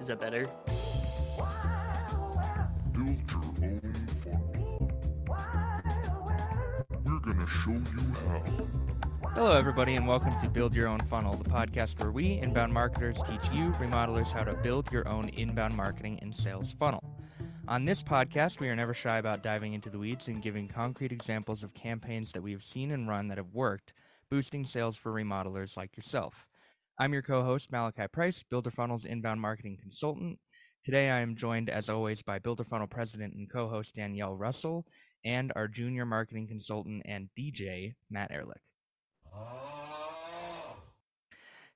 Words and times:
Is 0.00 0.06
that 0.06 0.20
better? 0.20 0.48
Build 2.92 3.18
your 3.30 3.42
own 3.62 3.92
funnel. 4.22 4.90
We're 7.04 7.18
gonna 7.18 7.48
show 7.48 7.72
you 7.72 8.14
how. 8.26 8.42
Hello, 9.34 9.56
everybody, 9.56 9.96
and 9.96 10.06
welcome 10.06 10.32
to 10.40 10.48
Build 10.48 10.72
Your 10.72 10.86
Own 10.86 11.00
Funnel, 11.00 11.32
the 11.34 11.50
podcast 11.50 12.00
where 12.00 12.12
we, 12.12 12.38
inbound 12.40 12.72
marketers, 12.72 13.20
teach 13.22 13.40
you, 13.52 13.70
remodelers, 13.72 14.30
how 14.30 14.44
to 14.44 14.54
build 14.62 14.90
your 14.92 15.08
own 15.08 15.30
inbound 15.30 15.76
marketing 15.76 16.20
and 16.22 16.34
sales 16.34 16.70
funnel. 16.70 17.02
On 17.66 17.84
this 17.84 18.02
podcast, 18.02 18.60
we 18.60 18.68
are 18.68 18.76
never 18.76 18.94
shy 18.94 19.18
about 19.18 19.42
diving 19.42 19.74
into 19.74 19.90
the 19.90 19.98
weeds 19.98 20.28
and 20.28 20.42
giving 20.42 20.68
concrete 20.68 21.10
examples 21.10 21.64
of 21.64 21.74
campaigns 21.74 22.30
that 22.32 22.42
we 22.42 22.52
have 22.52 22.62
seen 22.62 22.92
and 22.92 23.08
run 23.08 23.26
that 23.28 23.38
have 23.38 23.52
worked, 23.52 23.94
boosting 24.30 24.64
sales 24.64 24.96
for 24.96 25.12
remodelers 25.12 25.76
like 25.76 25.96
yourself. 25.96 26.46
I'm 27.00 27.12
your 27.12 27.22
co 27.22 27.44
host, 27.44 27.70
Malachi 27.70 28.08
Price, 28.12 28.42
Builder 28.42 28.72
Funnel's 28.72 29.04
inbound 29.04 29.40
marketing 29.40 29.78
consultant. 29.80 30.40
Today, 30.82 31.10
I 31.10 31.20
am 31.20 31.36
joined, 31.36 31.70
as 31.70 31.88
always, 31.88 32.22
by 32.22 32.40
Builder 32.40 32.64
Funnel 32.64 32.88
president 32.88 33.34
and 33.34 33.48
co 33.48 33.68
host 33.68 33.94
Danielle 33.94 34.34
Russell 34.34 34.84
and 35.24 35.52
our 35.54 35.68
junior 35.68 36.04
marketing 36.04 36.48
consultant 36.48 37.02
and 37.04 37.28
DJ, 37.38 37.94
Matt 38.10 38.32
Ehrlich. 38.32 38.58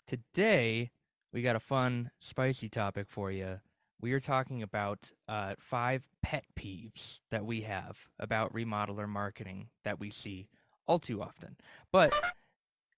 Today, 0.09 0.91
we 1.33 1.41
got 1.41 1.55
a 1.55 1.61
fun, 1.61 2.11
spicy 2.19 2.69
topic 2.69 3.07
for 3.09 3.31
you. 3.31 3.61
We 4.01 4.15
are 4.15 4.21
talking 4.21 4.61
about 4.61 5.13
uh, 5.29 5.55
five 5.61 6.03
pet 6.25 6.47
peeves 6.59 7.21
that 7.31 7.47
we 7.47 7.61
have 7.61 7.97
about 8.19 8.53
remodeler 8.53 9.09
marketing 9.09 9.69
that 9.85 10.01
we 10.01 10.11
see 10.11 10.49
all 10.89 10.99
too 10.99 11.23
often. 11.23 11.57
But 11.93 12.13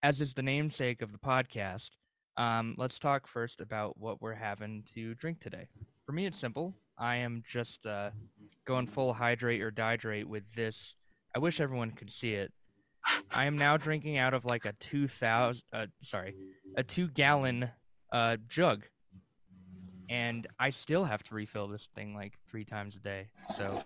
as 0.02 0.22
is 0.22 0.32
the 0.32 0.42
namesake 0.42 1.02
of 1.02 1.12
the 1.12 1.18
podcast, 1.18 1.90
um, 2.36 2.74
let's 2.78 2.98
talk 2.98 3.26
first 3.26 3.60
about 3.60 3.98
what 3.98 4.20
we're 4.20 4.34
having 4.34 4.82
to 4.94 5.14
drink 5.14 5.40
today. 5.40 5.68
For 6.06 6.12
me, 6.12 6.26
it's 6.26 6.38
simple. 6.38 6.74
I 6.98 7.16
am 7.16 7.42
just 7.48 7.86
uh, 7.86 8.10
going 8.64 8.86
full 8.86 9.12
hydrate 9.14 9.62
or 9.62 9.70
dihydrate 9.70 10.26
with 10.26 10.44
this. 10.54 10.96
I 11.34 11.38
wish 11.38 11.60
everyone 11.60 11.90
could 11.90 12.10
see 12.10 12.34
it. 12.34 12.52
I 13.30 13.44
am 13.44 13.58
now 13.58 13.76
drinking 13.76 14.16
out 14.16 14.32
of 14.32 14.44
like 14.44 14.64
a 14.64 14.72
two 14.80 15.08
thousand, 15.08 15.62
uh, 15.72 15.86
sorry, 16.00 16.36
a 16.76 16.82
two 16.82 17.08
gallon 17.08 17.70
uh, 18.12 18.38
jug, 18.48 18.84
and 20.08 20.46
I 20.58 20.70
still 20.70 21.04
have 21.04 21.22
to 21.24 21.34
refill 21.34 21.68
this 21.68 21.88
thing 21.94 22.14
like 22.14 22.34
three 22.48 22.64
times 22.64 22.96
a 22.96 23.00
day. 23.00 23.28
So 23.56 23.82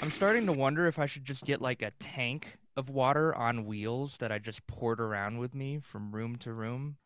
I'm 0.00 0.10
starting 0.10 0.46
to 0.46 0.52
wonder 0.52 0.86
if 0.86 0.98
I 0.98 1.06
should 1.06 1.24
just 1.24 1.44
get 1.44 1.60
like 1.60 1.82
a 1.82 1.90
tank 1.98 2.56
of 2.78 2.88
water 2.88 3.34
on 3.34 3.66
wheels 3.66 4.18
that 4.18 4.30
I 4.30 4.38
just 4.38 4.64
poured 4.68 5.00
around 5.00 5.38
with 5.38 5.52
me 5.52 5.80
from 5.82 6.12
room 6.12 6.36
to 6.36 6.52
room. 6.52 6.96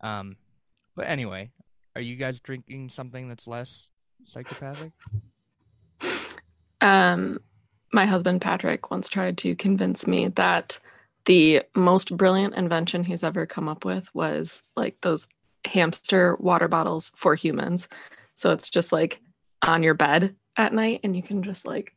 Um, 0.00 0.36
but 0.96 1.06
anyway, 1.06 1.52
are 1.94 2.02
you 2.02 2.16
guys 2.16 2.40
drinking 2.40 2.88
something 2.88 3.28
that's 3.28 3.46
less 3.46 3.86
psychopathic? 4.24 4.90
Um, 6.80 7.38
my 7.92 8.06
husband 8.06 8.40
Patrick 8.40 8.90
once 8.90 9.08
tried 9.08 9.38
to 9.38 9.54
convince 9.54 10.06
me 10.06 10.28
that 10.28 10.78
the 11.26 11.62
most 11.76 12.16
brilliant 12.16 12.54
invention 12.54 13.04
he's 13.04 13.22
ever 13.22 13.46
come 13.46 13.68
up 13.68 13.84
with 13.84 14.12
was 14.12 14.64
like 14.76 15.00
those 15.00 15.28
hamster 15.64 16.36
water 16.40 16.66
bottles 16.66 17.12
for 17.16 17.36
humans. 17.36 17.86
So 18.34 18.50
it's 18.50 18.68
just 18.68 18.90
like 18.90 19.20
on 19.62 19.84
your 19.84 19.94
bed 19.94 20.34
at 20.56 20.72
night 20.72 21.00
and 21.04 21.14
you 21.14 21.22
can 21.22 21.42
just 21.44 21.66
like 21.66 21.94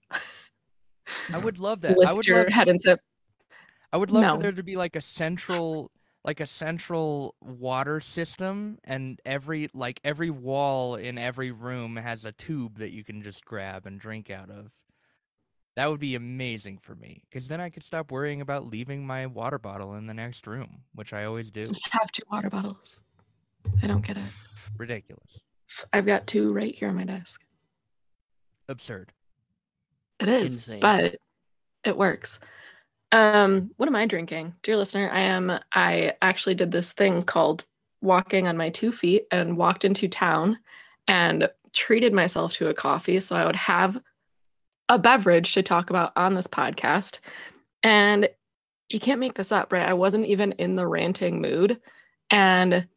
I 1.33 1.37
would 1.39 1.57
love 1.57 1.81
that. 1.81 1.97
lift 1.97 2.09
I 2.09 2.13
would 2.13 2.27
your 2.27 2.43
love, 2.43 2.53
head 2.53 2.67
and 2.67 2.79
sip. 2.79 2.99
I 3.93 3.97
would 3.97 4.11
love 4.11 4.23
No. 4.23 4.35
for 4.35 4.41
there 4.41 4.51
to 4.51 4.63
be 4.63 4.75
like 4.75 4.95
a 4.97 5.01
central 5.01 5.91
like 6.25 6.39
a 6.39 6.47
central 6.47 7.35
water 7.41 7.99
system 7.99 8.79
and 8.85 9.19
every 9.25 9.67
like 9.73 9.99
every 10.05 10.29
wall 10.29 10.95
in 10.95 11.17
every 11.17 11.51
room 11.51 11.97
has 11.97 12.23
a 12.25 12.31
tube 12.31 12.77
that 12.79 12.91
you 12.91 13.03
can 13.03 13.21
just 13.21 13.43
grab 13.45 13.85
and 13.85 13.99
drink 13.99 14.29
out 14.29 14.49
of. 14.49 14.71
That 15.75 15.89
would 15.91 15.99
be 15.99 16.15
amazing 16.15 16.77
for 16.79 16.95
me 16.95 17.23
cuz 17.31 17.47
then 17.49 17.59
I 17.61 17.69
could 17.69 17.83
stop 17.83 18.09
worrying 18.11 18.41
about 18.41 18.65
leaving 18.65 19.05
my 19.05 19.25
water 19.27 19.59
bottle 19.59 19.95
in 19.95 20.07
the 20.07 20.13
next 20.13 20.47
room, 20.47 20.83
which 20.95 21.13
I 21.13 21.25
always 21.25 21.51
do. 21.51 21.67
Just 21.67 21.87
have 21.89 22.11
two 22.11 22.23
water 22.31 22.49
bottles. 22.49 23.01
I 23.81 23.87
don't 23.87 24.05
get 24.05 24.17
it. 24.17 24.23
Ridiculous. 24.77 25.39
I've 25.91 26.05
got 26.05 26.25
two 26.25 26.51
right 26.53 26.73
here 26.73 26.87
on 26.89 26.95
my 26.95 27.03
desk. 27.03 27.43
Absurd. 28.69 29.11
It 30.19 30.29
is, 30.29 30.53
Insane. 30.53 30.79
but 30.79 31.17
it 31.83 31.97
works. 31.97 32.39
Um, 33.13 33.69
what 33.77 33.87
am 33.87 33.95
I 33.95 34.07
drinking, 34.07 34.55
dear 34.63 34.75
listener? 34.75 35.07
I 35.11 35.19
am. 35.19 35.51
I 35.71 36.13
actually 36.19 36.55
did 36.55 36.71
this 36.71 36.93
thing 36.93 37.21
called 37.21 37.63
walking 38.01 38.47
on 38.47 38.57
my 38.57 38.71
two 38.71 38.91
feet 38.91 39.27
and 39.29 39.55
walked 39.55 39.85
into 39.85 40.07
town 40.07 40.57
and 41.07 41.47
treated 41.73 42.11
myself 42.11 42.53
to 42.53 42.69
a 42.69 42.73
coffee 42.73 43.19
so 43.19 43.35
I 43.35 43.45
would 43.45 43.55
have 43.55 44.01
a 44.89 44.97
beverage 44.97 45.53
to 45.53 45.61
talk 45.61 45.91
about 45.91 46.13
on 46.15 46.33
this 46.33 46.47
podcast. 46.47 47.19
And 47.83 48.29
you 48.89 48.99
can't 48.99 49.19
make 49.19 49.35
this 49.35 49.51
up, 49.51 49.71
right? 49.71 49.87
I 49.87 49.93
wasn't 49.93 50.25
even 50.25 50.53
in 50.53 50.75
the 50.75 50.87
ranting 50.87 51.39
mood, 51.39 51.79
and 52.31 52.87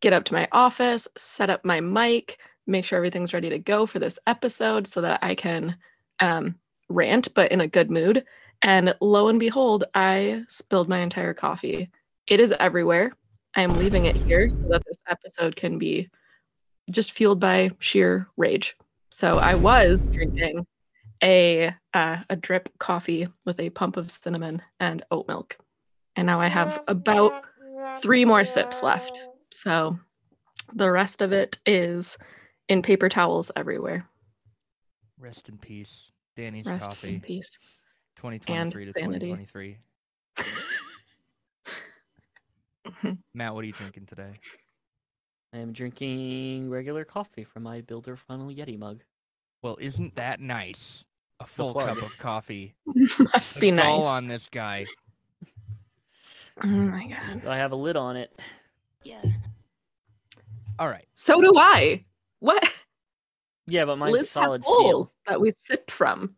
get 0.00 0.12
up 0.12 0.24
to 0.24 0.34
my 0.34 0.48
office, 0.50 1.06
set 1.16 1.50
up 1.50 1.64
my 1.64 1.80
mic, 1.80 2.38
make 2.66 2.84
sure 2.84 2.96
everything's 2.96 3.32
ready 3.32 3.50
to 3.50 3.60
go 3.60 3.86
for 3.86 4.00
this 4.00 4.18
episode 4.26 4.88
so 4.88 5.02
that 5.02 5.20
I 5.22 5.36
can 5.36 5.76
um, 6.18 6.56
rant, 6.88 7.32
but 7.32 7.52
in 7.52 7.60
a 7.60 7.68
good 7.68 7.92
mood. 7.92 8.24
And 8.62 8.94
lo 9.00 9.28
and 9.28 9.38
behold, 9.38 9.84
I 9.94 10.44
spilled 10.48 10.88
my 10.88 11.00
entire 11.00 11.34
coffee. 11.34 11.90
It 12.26 12.40
is 12.40 12.52
everywhere. 12.58 13.12
I 13.54 13.62
am 13.62 13.76
leaving 13.76 14.04
it 14.04 14.16
here 14.26 14.50
so 14.50 14.68
that 14.70 14.82
this 14.86 14.98
episode 15.08 15.56
can 15.56 15.78
be 15.78 16.10
just 16.90 17.12
fueled 17.12 17.40
by 17.40 17.70
sheer 17.78 18.28
rage. 18.36 18.76
So 19.10 19.38
I 19.38 19.54
was 19.54 20.02
drinking 20.12 20.66
a 21.22 21.74
uh, 21.94 22.18
a 22.28 22.36
drip 22.36 22.68
coffee 22.78 23.28
with 23.44 23.58
a 23.60 23.70
pump 23.70 23.96
of 23.96 24.10
cinnamon 24.10 24.62
and 24.80 25.04
oat 25.10 25.26
milk, 25.28 25.56
and 26.16 26.26
now 26.26 26.40
I 26.40 26.48
have 26.48 26.82
about 26.88 27.44
three 28.02 28.24
more 28.24 28.44
sips 28.44 28.82
left. 28.82 29.24
So 29.50 29.98
the 30.74 30.90
rest 30.90 31.22
of 31.22 31.32
it 31.32 31.58
is 31.64 32.18
in 32.68 32.82
paper 32.82 33.08
towels 33.08 33.50
everywhere. 33.56 34.06
Rest 35.18 35.48
in 35.48 35.56
peace. 35.56 36.12
Dani's 36.34 36.66
Rest 36.66 36.88
coffee. 36.90 37.14
in 37.14 37.20
peace. 37.20 37.50
2023 38.16 38.86
to 38.86 38.92
sanity. 38.98 39.30
2023. 39.30 39.78
Matt, 43.34 43.54
what 43.54 43.62
are 43.62 43.66
you 43.66 43.72
drinking 43.72 44.06
today? 44.06 44.40
I 45.52 45.58
am 45.58 45.72
drinking 45.72 46.70
regular 46.70 47.04
coffee 47.04 47.44
from 47.44 47.62
my 47.62 47.82
Builder 47.82 48.16
Funnel 48.16 48.48
Yeti 48.48 48.78
mug. 48.78 49.02
Well, 49.62 49.78
isn't 49.80 50.16
that 50.16 50.40
nice? 50.40 51.04
A 51.40 51.46
full 51.46 51.74
cup 51.74 52.02
of 52.02 52.16
coffee. 52.18 52.74
Must 53.34 53.60
be 53.60 53.70
nice. 53.70 53.86
All 53.86 54.04
nice. 54.04 54.22
on 54.22 54.28
this 54.28 54.48
guy. 54.48 54.84
Oh 56.62 56.66
my 56.66 57.06
god. 57.06 57.46
I 57.46 57.58
have 57.58 57.72
a 57.72 57.76
lid 57.76 57.96
on 57.96 58.16
it. 58.16 58.32
Yeah. 59.04 59.22
All 60.78 60.88
right. 60.88 61.06
So 61.14 61.40
do 61.42 61.52
I. 61.56 62.04
What? 62.40 62.64
Yeah, 63.66 63.84
but 63.84 63.96
mine's 63.96 64.12
Lids 64.12 64.30
solid 64.30 64.62
holes 64.64 65.06
steel. 65.06 65.12
that 65.26 65.40
we 65.40 65.50
sip 65.50 65.90
from. 65.90 66.34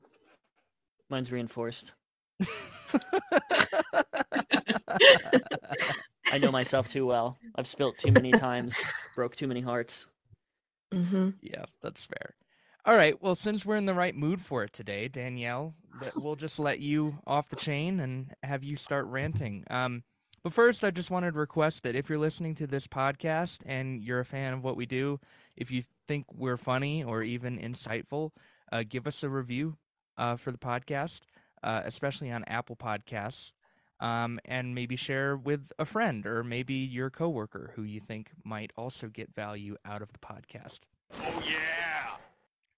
Mine's 1.10 1.32
reinforced. 1.32 1.94
I 6.30 6.38
know 6.38 6.50
myself 6.52 6.88
too 6.88 7.06
well. 7.06 7.38
I've 7.54 7.66
spilt 7.66 7.98
too 7.98 8.12
many 8.12 8.34
times, 8.34 8.86
broke 9.14 9.34
too 9.36 9.46
many 9.46 9.60
hearts. 9.60 10.06
hmm 10.92 11.30
yeah, 11.40 11.64
that's 11.82 12.04
fair. 12.04 12.34
All 12.84 12.96
right. 12.96 13.20
Well, 13.22 13.34
since 13.34 13.64
we're 13.64 13.76
in 13.76 13.86
the 13.86 13.94
right 13.94 14.14
mood 14.14 14.40
for 14.40 14.64
it 14.64 14.72
today, 14.72 15.08
Danielle, 15.08 15.74
we'll 16.16 16.36
just 16.36 16.58
let 16.58 16.80
you 16.80 17.18
off 17.26 17.48
the 17.48 17.56
chain 17.56 18.00
and 18.00 18.32
have 18.42 18.62
you 18.64 18.76
start 18.76 19.06
ranting. 19.06 19.64
Um, 19.70 20.04
but 20.42 20.52
first, 20.52 20.84
I 20.84 20.90
just 20.90 21.10
wanted 21.10 21.32
to 21.32 21.38
request 21.38 21.82
that 21.82 21.96
if 21.96 22.08
you're 22.08 22.18
listening 22.18 22.54
to 22.56 22.66
this 22.66 22.86
podcast 22.86 23.58
and 23.66 24.02
you're 24.02 24.20
a 24.20 24.24
fan 24.24 24.52
of 24.54 24.64
what 24.64 24.76
we 24.76 24.86
do, 24.86 25.20
if 25.56 25.70
you 25.70 25.82
think 26.06 26.26
we're 26.32 26.56
funny 26.56 27.02
or 27.04 27.22
even 27.22 27.58
insightful, 27.58 28.30
uh, 28.72 28.84
give 28.88 29.06
us 29.06 29.22
a 29.22 29.28
review 29.28 29.76
uh, 30.18 30.36
for 30.36 30.52
the 30.52 30.58
podcast, 30.58 31.22
uh, 31.62 31.82
especially 31.84 32.30
on 32.30 32.44
Apple 32.44 32.76
Podcasts. 32.76 33.52
Um, 34.00 34.38
and 34.44 34.76
maybe 34.76 34.94
share 34.94 35.36
with 35.36 35.72
a 35.76 35.84
friend 35.84 36.24
or 36.24 36.44
maybe 36.44 36.74
your 36.74 37.10
coworker 37.10 37.72
who 37.74 37.82
you 37.82 37.98
think 37.98 38.30
might 38.44 38.70
also 38.76 39.08
get 39.08 39.34
value 39.34 39.76
out 39.84 40.02
of 40.02 40.12
the 40.12 40.20
podcast. 40.20 40.82
Oh 41.20 41.42
yeah! 41.44 42.14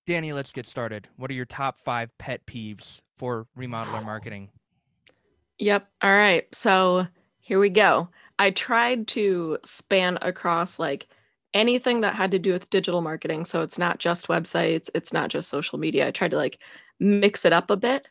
Dani, 0.06 0.34
let's 0.34 0.50
get 0.50 0.64
started. 0.64 1.08
What 1.16 1.30
are 1.30 1.34
your 1.34 1.44
top 1.44 1.78
five 1.78 2.16
pet 2.16 2.46
peeves 2.46 3.00
for 3.18 3.46
remodeler 3.54 4.02
marketing? 4.02 4.48
Yep. 5.58 5.88
All 6.00 6.10
right. 6.10 6.46
So 6.54 7.06
here 7.40 7.60
we 7.60 7.68
go. 7.68 8.08
I 8.38 8.50
tried 8.50 9.08
to 9.08 9.58
span 9.62 10.18
across 10.22 10.78
like 10.78 11.06
anything 11.52 12.00
that 12.00 12.14
had 12.14 12.30
to 12.30 12.38
do 12.38 12.52
with 12.52 12.70
digital 12.70 13.02
marketing. 13.02 13.44
So 13.44 13.62
it's 13.62 13.78
not 13.78 13.98
just 13.98 14.28
websites, 14.28 14.88
it's 14.94 15.12
not 15.12 15.28
just 15.28 15.50
social 15.50 15.78
media. 15.78 16.08
I 16.08 16.10
tried 16.10 16.30
to 16.30 16.36
like 16.36 16.58
mix 17.00 17.44
it 17.44 17.52
up 17.52 17.70
a 17.70 17.76
bit. 17.76 18.08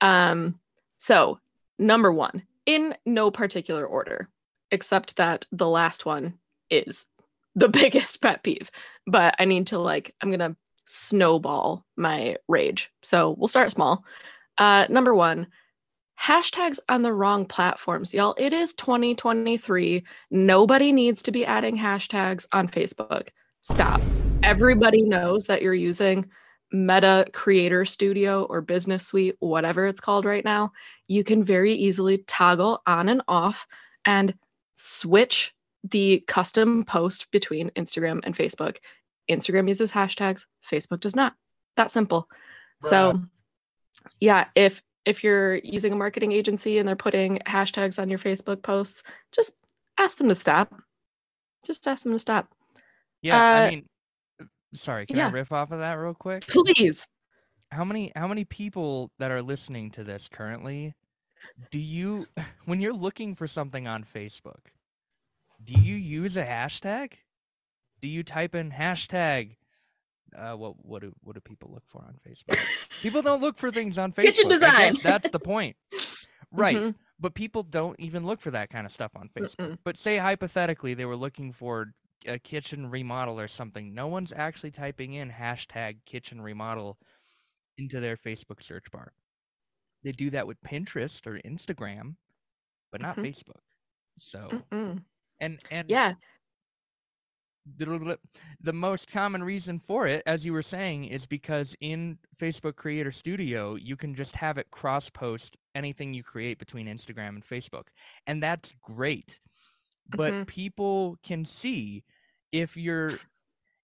Um, 0.00 0.58
so, 0.98 1.38
number 1.78 2.12
one, 2.12 2.42
in 2.66 2.94
no 3.06 3.30
particular 3.30 3.86
order, 3.86 4.28
except 4.70 5.16
that 5.16 5.46
the 5.52 5.68
last 5.68 6.04
one 6.04 6.34
is 6.68 7.06
the 7.54 7.68
biggest 7.80 8.20
pet 8.20 8.42
peeve, 8.42 8.70
but 9.06 9.36
I 9.38 9.44
need 9.44 9.68
to 9.68 9.78
like 9.78 10.14
I'm 10.20 10.30
gonna 10.30 10.56
snowball 10.86 11.84
my 11.96 12.36
rage. 12.48 12.90
So 13.02 13.30
we'll 13.30 13.48
start 13.48 13.72
small. 13.72 14.04
Uh, 14.58 14.86
number 14.88 15.14
one, 15.14 15.46
hashtags 16.20 16.78
on 16.88 17.02
the 17.02 17.12
wrong 17.12 17.46
platforms, 17.46 18.12
y'all. 18.12 18.34
It 18.38 18.52
is 18.52 18.74
2023. 18.74 20.04
Nobody 20.30 20.92
needs 20.92 21.22
to 21.22 21.32
be 21.32 21.46
adding 21.46 21.76
hashtags 21.76 22.46
on 22.52 22.68
Facebook. 22.68 23.28
Stop. 23.60 24.06
Everybody 24.42 25.02
knows 25.02 25.46
that 25.46 25.62
you're 25.62 25.74
using 25.74 26.30
Meta 26.72 27.26
Creator 27.32 27.84
Studio 27.84 28.44
or 28.44 28.60
Business 28.60 29.06
Suite, 29.06 29.36
whatever 29.40 29.86
it's 29.86 30.00
called 30.00 30.24
right 30.24 30.44
now. 30.44 30.72
You 31.06 31.22
can 31.22 31.44
very 31.44 31.74
easily 31.74 32.18
toggle 32.18 32.82
on 32.86 33.08
and 33.08 33.22
off 33.28 33.66
and 34.04 34.34
switch 34.76 35.54
the 35.90 36.24
custom 36.26 36.84
post 36.84 37.30
between 37.30 37.70
Instagram 37.70 38.20
and 38.24 38.34
Facebook. 38.34 38.78
Instagram 39.30 39.68
uses 39.68 39.92
hashtags, 39.92 40.46
Facebook 40.70 41.00
does 41.00 41.14
not. 41.14 41.34
That 41.76 41.90
simple. 41.90 42.28
So 42.80 43.22
yeah, 44.18 44.46
if 44.54 44.82
if 45.04 45.24
you're 45.24 45.56
using 45.56 45.92
a 45.92 45.96
marketing 45.96 46.32
agency 46.32 46.78
and 46.78 46.88
they're 46.88 46.96
putting 46.96 47.38
hashtags 47.46 48.00
on 48.00 48.08
your 48.08 48.18
Facebook 48.18 48.62
posts, 48.62 49.02
just 49.32 49.52
ask 49.98 50.18
them 50.18 50.28
to 50.28 50.34
stop. 50.34 50.74
Just 51.64 51.86
ask 51.86 52.04
them 52.04 52.12
to 52.12 52.18
stop. 52.18 52.48
Yeah, 53.20 53.36
I 53.38 53.66
Uh, 53.66 53.70
mean, 53.70 53.84
uh, 53.84 53.91
sorry, 54.74 55.06
can 55.06 55.16
yeah. 55.16 55.28
I 55.28 55.30
riff 55.30 55.52
off 55.52 55.70
of 55.70 55.78
that 55.80 55.94
real 55.94 56.14
quick? 56.14 56.46
Please. 56.46 57.08
How 57.70 57.84
many 57.84 58.12
how 58.14 58.26
many 58.28 58.44
people 58.44 59.10
that 59.18 59.30
are 59.30 59.42
listening 59.42 59.90
to 59.92 60.04
this 60.04 60.28
currently 60.28 60.94
do 61.70 61.78
you 61.78 62.26
when 62.66 62.80
you're 62.80 62.92
looking 62.92 63.34
for 63.34 63.46
something 63.46 63.86
on 63.86 64.04
Facebook, 64.04 64.70
do 65.62 65.74
you 65.74 65.94
use 65.94 66.36
a 66.36 66.44
hashtag? 66.44 67.14
Do 68.00 68.08
you 68.08 68.22
type 68.22 68.54
in 68.54 68.70
hashtag 68.70 69.56
uh, 70.36 70.54
what 70.54 70.74
what 70.84 71.02
do 71.02 71.12
what 71.22 71.34
do 71.34 71.40
people 71.40 71.70
look 71.72 71.84
for 71.86 72.02
on 72.02 72.16
Facebook? 72.26 72.58
People 73.00 73.22
don't 73.22 73.40
look 73.40 73.58
for 73.58 73.70
things 73.70 73.98
on 73.98 74.12
Facebook. 74.12 74.22
Kitchen 74.22 74.48
design. 74.48 74.94
that's 75.02 75.30
the 75.30 75.40
point. 75.40 75.76
Right. 76.54 76.76
Mhm. 76.76 76.94
But 77.18 77.32
people 77.32 77.62
don't 77.62 77.98
even 77.98 78.26
look 78.26 78.42
for 78.42 78.50
that 78.50 78.68
kind 78.68 78.84
of 78.84 78.92
stuff 78.92 79.12
on 79.16 79.30
Facebook. 79.34 79.56
Mm-mm. 79.56 79.78
But 79.84 79.96
say 79.96 80.18
hypothetically 80.18 80.92
they 80.92 81.06
were 81.06 81.16
looking 81.16 81.50
for 81.50 81.94
a 82.26 82.38
kitchen 82.38 82.90
remodel 82.90 83.38
or 83.40 83.48
something. 83.48 83.94
No 83.94 84.06
one's 84.08 84.32
actually 84.32 84.70
typing 84.70 85.14
in 85.14 85.30
hashtag 85.30 85.98
kitchen 86.06 86.40
remodel 86.40 86.98
into 87.78 88.00
their 88.00 88.16
Facebook 88.16 88.62
search 88.62 88.90
bar. 88.90 89.12
They 90.02 90.12
do 90.12 90.30
that 90.30 90.46
with 90.46 90.60
Pinterest 90.62 91.26
or 91.26 91.38
Instagram, 91.40 92.16
but 92.90 93.00
not 93.00 93.16
Mhm. 93.16 93.24
Facebook. 93.26 93.60
So 94.18 94.48
Mm-mm. 94.70 95.04
and 95.40 95.62
and 95.70 95.90
Yeah. 95.90 96.14
the, 97.76 98.18
the 98.60 98.72
most 98.72 99.08
common 99.10 99.42
reason 99.44 99.78
for 99.78 100.06
it, 100.06 100.22
as 100.26 100.44
you 100.44 100.52
were 100.52 100.62
saying, 100.62 101.04
is 101.04 101.26
because 101.26 101.76
in 101.80 102.18
Facebook 102.36 102.74
Creator 102.76 103.12
Studio, 103.12 103.76
you 103.76 103.96
can 103.96 104.14
just 104.14 104.36
have 104.36 104.58
it 104.58 104.70
cross 104.70 105.08
post 105.08 105.56
anything 105.74 106.12
you 106.12 106.24
create 106.24 106.58
between 106.58 106.86
Instagram 106.86 107.28
and 107.30 107.44
Facebook. 107.46 107.84
And 108.26 108.42
that's 108.42 108.72
great. 108.82 109.40
But 110.08 110.32
Mhm. 110.32 110.46
people 110.46 111.16
can 111.22 111.44
see 111.44 112.04
if 112.52 112.76
you're 112.76 113.12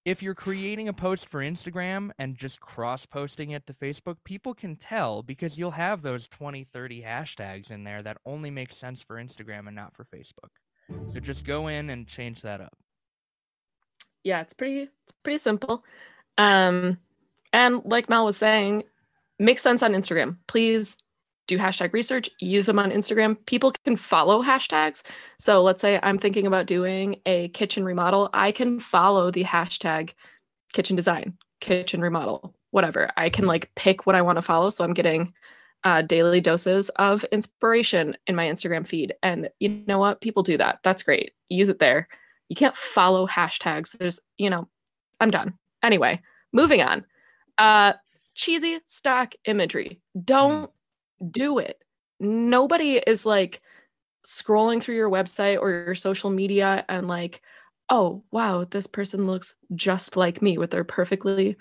if 0.05 0.23
you're 0.23 0.35
creating 0.35 0.89
a 0.89 0.93
post 0.95 1.29
for 1.29 1.41
Instagram 1.41 2.11
and 2.19 2.37
just 2.37 2.61
cross 2.61 3.05
posting 3.07 3.51
it 3.51 3.67
to 3.67 3.75
Facebook, 3.75 4.17
people 4.25 4.55
can 4.55 4.77
tell 4.77 5.23
because 5.23 5.59
you'll 5.59 5.73
have 5.73 6.03
those 6.03 6.29
20, 6.29 6.65
30 6.73 7.03
hashtags 7.03 7.71
in 7.71 7.85
there 7.85 8.03
that 8.03 8.17
only 8.25 8.51
make 8.51 8.73
sense 8.73 9.03
for 9.03 9.17
Instagram 9.17 9.67
and 9.67 9.77
not 9.77 9.95
for 9.95 10.05
Facebook. 10.07 10.51
So 11.13 11.21
just 11.21 11.45
go 11.45 11.69
in 11.69 11.91
and 11.91 12.07
change 12.09 12.43
that 12.43 12.61
up. 12.61 12.79
yeah 14.25 14.41
it's 14.41 14.55
pretty 14.55 14.83
it's 14.83 15.13
pretty 15.23 15.39
simple 15.39 15.85
um 16.39 16.99
and 17.53 17.83
like 17.85 18.09
mel 18.09 18.25
was 18.25 18.37
saying 18.37 18.85
makes 19.39 19.63
sense 19.63 19.83
on 19.83 19.93
instagram 19.93 20.37
please 20.47 20.97
do 21.49 21.59
hashtag 21.59 21.93
research 21.93 22.31
use 22.39 22.67
them 22.67 22.79
on 22.79 22.93
instagram. 22.93 23.37
People 23.47 23.73
can 23.85 23.97
follow 23.97 24.43
hashtags. 24.43 25.03
So 25.39 25.63
let's 25.63 25.81
say 25.81 25.99
i'm 26.03 26.19
thinking 26.19 26.47
about 26.47 26.67
doing 26.67 27.21
a 27.27 27.49
kitchen 27.49 27.85
remodel. 27.85 28.31
I 28.33 28.53
can 28.53 28.79
follow 28.79 29.33
the 29.33 29.43
hashtag 29.43 30.13
kitchen 30.73 30.95
design 30.95 31.37
kitchen 31.61 32.01
remodel 32.01 32.55
whatever. 32.71 33.11
I 33.17 33.31
can 33.31 33.47
like 33.47 33.75
pick 33.75 34.07
what 34.07 34.15
i 34.15 34.23
want 34.23 34.37
to 34.37 34.43
follow. 34.43 34.71
So 34.71 34.85
i'm 34.85 34.95
getting 34.95 35.35
uh, 35.85 36.03
daily 36.03 36.41
doses 36.41 36.89
of 36.97 37.25
inspiration 37.25 38.17
in 38.27 38.35
my 38.35 38.47
instagram 38.47 38.87
feed. 38.87 39.15
And 39.23 39.49
you 39.61 39.83
know 39.87 39.99
what? 39.99 40.21
People 40.21 40.43
do 40.43 40.59
that. 40.59 40.81
That's 40.83 41.05
great. 41.05 41.33
Use 41.49 41.69
it 41.69 41.79
there. 41.79 42.09
You 42.49 42.57
can't 42.57 42.77
follow 42.77 43.29
hashtags. 43.29 43.97
There's, 43.97 44.19
you 44.39 44.51
know, 44.51 44.69
I'm 45.21 45.31
done. 45.31 45.55
Anyway, 45.83 46.21
moving 46.53 46.83
on. 46.83 47.05
Uh 47.57 47.93
cheesy 48.35 48.79
stock 48.87 49.35
imagery. 49.45 50.01
Don't 50.25 50.71
do 51.31 51.59
it. 51.59 51.83
Nobody 52.21 52.97
is 52.97 53.25
like 53.27 53.61
scrolling 54.27 54.83
through 54.83 54.97
your 54.97 55.11
website 55.11 55.61
or 55.61 55.71
your 55.71 55.95
social 55.95 56.31
media 56.31 56.85
and 56.89 57.09
like, 57.09 57.43
"Oh, 57.91 58.25
wow, 58.33 58.65
this 58.65 58.87
person 58.87 59.27
looks 59.27 59.55
just 59.75 60.17
like 60.17 60.43
me 60.43 60.59
with 60.59 60.71
their 60.71 60.85
perfectly 60.85 61.57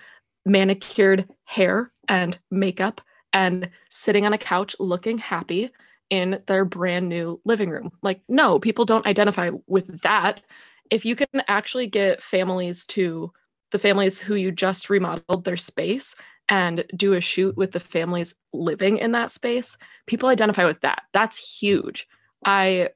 manicured 0.46 1.28
hair 1.46 1.92
and 2.08 2.38
makeup 2.52 3.02
and 3.34 3.70
sitting 3.90 4.26
on 4.26 4.34
a 4.34 4.38
couch 4.38 4.76
looking 4.80 5.18
happy 5.18 5.72
in 6.10 6.42
their 6.48 6.66
brand 6.66 7.10
new 7.10 7.40
living 7.46 7.70
room." 7.70 7.92
Like, 8.02 8.22
no, 8.30 8.60
people 8.60 8.86
don't 8.86 9.06
identify 9.08 9.52
with 9.68 10.02
that 10.02 10.42
if 10.90 11.06
you 11.06 11.16
can 11.16 11.28
actually 11.48 11.88
get 11.88 12.24
families 12.24 12.86
to 12.86 13.32
the 13.72 13.80
families 13.80 14.18
who 14.20 14.36
you 14.36 14.52
just 14.52 14.90
remodeled 14.90 15.44
their 15.44 15.58
space 15.58 16.16
and 16.50 16.86
do 16.96 17.14
a 17.14 17.22
shoot 17.22 17.56
with 17.58 17.72
the 17.72 17.80
families 17.80 18.36
living 18.54 18.98
in 18.98 19.12
that 19.12 19.32
space 19.32 19.78
people 20.06 20.30
identify 20.30 20.66
with 20.66 20.82
that. 20.82 21.04
That's 21.14 21.38
huge. 21.38 22.08
I 22.46 22.90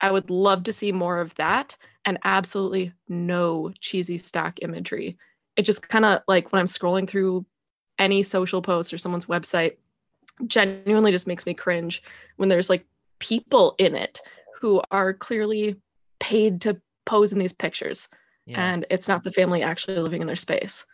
i 0.00 0.10
would 0.10 0.30
love 0.30 0.64
to 0.64 0.72
see 0.72 0.90
more 0.90 1.20
of 1.20 1.34
that 1.36 1.76
and 2.04 2.18
absolutely 2.24 2.92
no 3.08 3.72
cheesy 3.80 4.18
stock 4.18 4.58
imagery. 4.62 5.16
It 5.56 5.62
just 5.62 5.86
kind 5.86 6.04
of 6.04 6.22
like 6.28 6.52
when 6.52 6.60
i'm 6.60 6.66
scrolling 6.66 7.08
through 7.08 7.44
any 7.98 8.22
social 8.22 8.62
post 8.62 8.92
or 8.92 8.98
someone's 8.98 9.26
website 9.26 9.76
genuinely 10.46 11.12
just 11.12 11.26
makes 11.26 11.46
me 11.46 11.54
cringe 11.54 12.02
when 12.36 12.48
there's 12.48 12.70
like 12.70 12.84
people 13.18 13.74
in 13.78 13.94
it 13.94 14.20
who 14.60 14.82
are 14.90 15.12
clearly 15.12 15.76
paid 16.18 16.62
to 16.62 16.80
pose 17.04 17.32
in 17.32 17.38
these 17.38 17.52
pictures 17.52 18.08
and 18.54 18.86
it's 18.90 19.08
not 19.08 19.22
the 19.22 19.30
family 19.30 19.62
actually 19.62 19.98
living 19.98 20.20
in 20.20 20.26
their 20.26 20.36
space. 20.36 20.84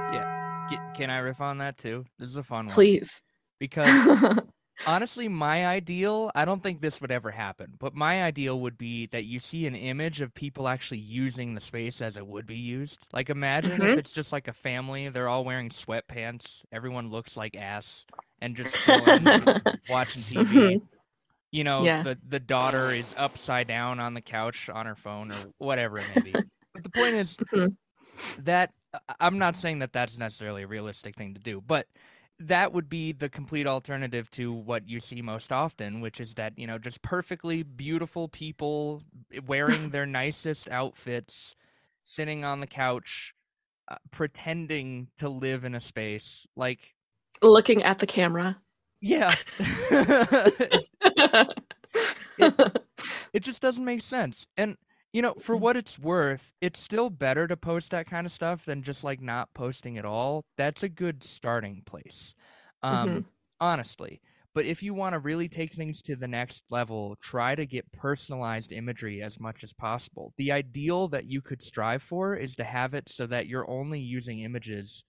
G- 0.00 0.18
can 1.00 1.10
I 1.10 1.18
riff 1.18 1.40
on 1.40 1.58
that 1.58 1.78
too? 1.78 2.04
This 2.18 2.28
is 2.28 2.36
a 2.36 2.42
fun 2.42 2.70
one. 2.70 2.88
please 2.88 3.22
Because 3.60 4.08
honestly, 4.86 5.28
my 5.28 5.66
ideal, 5.66 6.30
I 6.34 6.44
don't 6.44 6.62
think 6.62 6.80
this 6.80 7.00
would 7.00 7.10
ever 7.12 7.30
happen, 7.32 7.74
but 7.78 7.94
my 7.94 8.22
ideal 8.24 8.60
would 8.60 8.78
be 8.78 9.06
that 9.08 9.24
you 9.24 9.40
see 9.40 9.66
an 9.66 9.74
image 9.76 10.20
of 10.20 10.34
people 10.34 10.68
actually 10.68 11.00
using 11.00 11.54
the 11.54 11.60
space 11.60 12.00
as 12.02 12.16
it 12.16 12.26
would 12.26 12.46
be 12.46 12.56
used. 12.56 13.06
Like, 13.12 13.30
imagine 13.30 13.84
if 13.84 13.96
Mhm. 13.96 13.98
it's 13.98 14.12
just 14.12 14.32
like 14.32 14.48
a 14.48 14.52
family, 14.52 15.08
they're 15.08 15.28
all 15.28 15.44
wearing 15.44 15.70
sweatpants, 15.70 16.62
everyone 16.72 17.10
looks 17.10 17.36
like 17.36 17.56
ass, 17.56 18.06
and 18.40 18.56
just 18.56 18.78
chilling, 18.80 19.30
watching 19.88 20.24
TV. 20.24 20.78
Mhm. 20.78 20.88
You 21.52 21.64
know, 21.64 21.86
Yeah. 21.86 22.02
the, 22.02 22.18
the 22.26 22.40
daughter 22.40 22.92
is 22.92 23.14
upside 23.16 23.68
down 23.68 24.00
on 24.00 24.14
the 24.14 24.22
couch 24.22 24.68
on 24.70 24.86
her 24.86 24.96
phone 24.96 25.30
or 25.32 25.52
whatever 25.58 26.00
it 26.00 26.06
may 26.06 26.20
be. 26.20 26.44
but 26.74 26.84
the 26.84 26.90
point 26.90 27.16
is, 27.16 27.38
Mhm. 27.52 27.76
that 28.36 28.72
I'm 29.18 29.38
not 29.38 29.56
saying 29.56 29.80
that 29.80 29.92
that's 29.92 30.18
necessarily 30.18 30.62
a 30.62 30.66
realistic 30.66 31.16
thing 31.16 31.34
to 31.34 31.40
do, 31.40 31.62
but 31.66 31.86
that 32.38 32.72
would 32.72 32.88
be 32.88 33.12
the 33.12 33.28
complete 33.28 33.66
alternative 33.66 34.30
to 34.32 34.52
what 34.52 34.88
you 34.88 34.98
see 34.98 35.20
most 35.20 35.52
often, 35.52 36.00
which 36.00 36.20
is 36.20 36.34
that, 36.34 36.58
you 36.58 36.66
know, 36.66 36.78
just 36.78 37.02
perfectly 37.02 37.62
beautiful 37.62 38.28
people 38.28 39.02
wearing 39.46 39.90
their 39.90 40.06
nicest 40.06 40.68
outfits, 40.70 41.54
sitting 42.02 42.44
on 42.44 42.60
the 42.60 42.66
couch, 42.66 43.34
uh, 43.88 43.96
pretending 44.10 45.08
to 45.18 45.28
live 45.28 45.64
in 45.64 45.74
a 45.74 45.80
space. 45.80 46.46
Like, 46.56 46.94
looking 47.42 47.82
at 47.82 47.98
the 47.98 48.06
camera 48.06 48.56
yeah. 49.00 49.34
it 52.38 53.40
just 53.40 53.62
doesn't 53.62 53.84
make 53.84 54.02
sense. 54.02 54.46
And 54.56 54.76
you 55.12 55.22
know, 55.22 55.34
for 55.40 55.56
Mm. 55.56 55.58
what 55.58 55.76
it's 55.76 55.98
worth, 55.98 56.52
it's 56.60 56.80
still 56.80 57.10
better 57.10 57.46
to 57.48 57.56
post 57.56 57.90
that 57.90 58.06
kind 58.06 58.26
of 58.26 58.32
stuff 58.32 58.64
than 58.64 58.82
just 58.82 59.04
like 59.04 59.20
not 59.20 59.52
posting 59.54 59.98
at 59.98 60.04
all. 60.04 60.42
That's 60.56 60.82
a 60.82 60.88
good 60.88 61.22
starting 61.22 61.82
place. 61.84 62.34
Um 62.82 63.20
Mhm. 63.20 63.30
honestly. 63.60 64.20
But 64.54 64.64
if 64.66 64.82
you 64.82 64.94
want 64.94 65.12
to 65.12 65.18
really 65.20 65.48
take 65.48 65.72
things 65.74 66.02
to 66.02 66.16
the 66.16 66.26
next 66.26 66.64
level, 66.70 67.14
try 67.22 67.54
to 67.54 67.66
get 67.66 67.92
personalized 67.92 68.72
imagery 68.72 69.22
as 69.22 69.38
much 69.38 69.62
as 69.62 69.72
possible. 69.72 70.32
The 70.38 70.50
ideal 70.52 71.06
that 71.08 71.26
you 71.26 71.40
could 71.42 71.62
strive 71.62 72.02
for 72.02 72.34
is 72.34 72.56
to 72.56 72.64
have 72.64 72.94
it 72.94 73.08
so 73.08 73.26
that 73.28 73.46
you're 73.46 73.68
only 73.70 74.00
using 74.00 74.40
images 74.40 75.04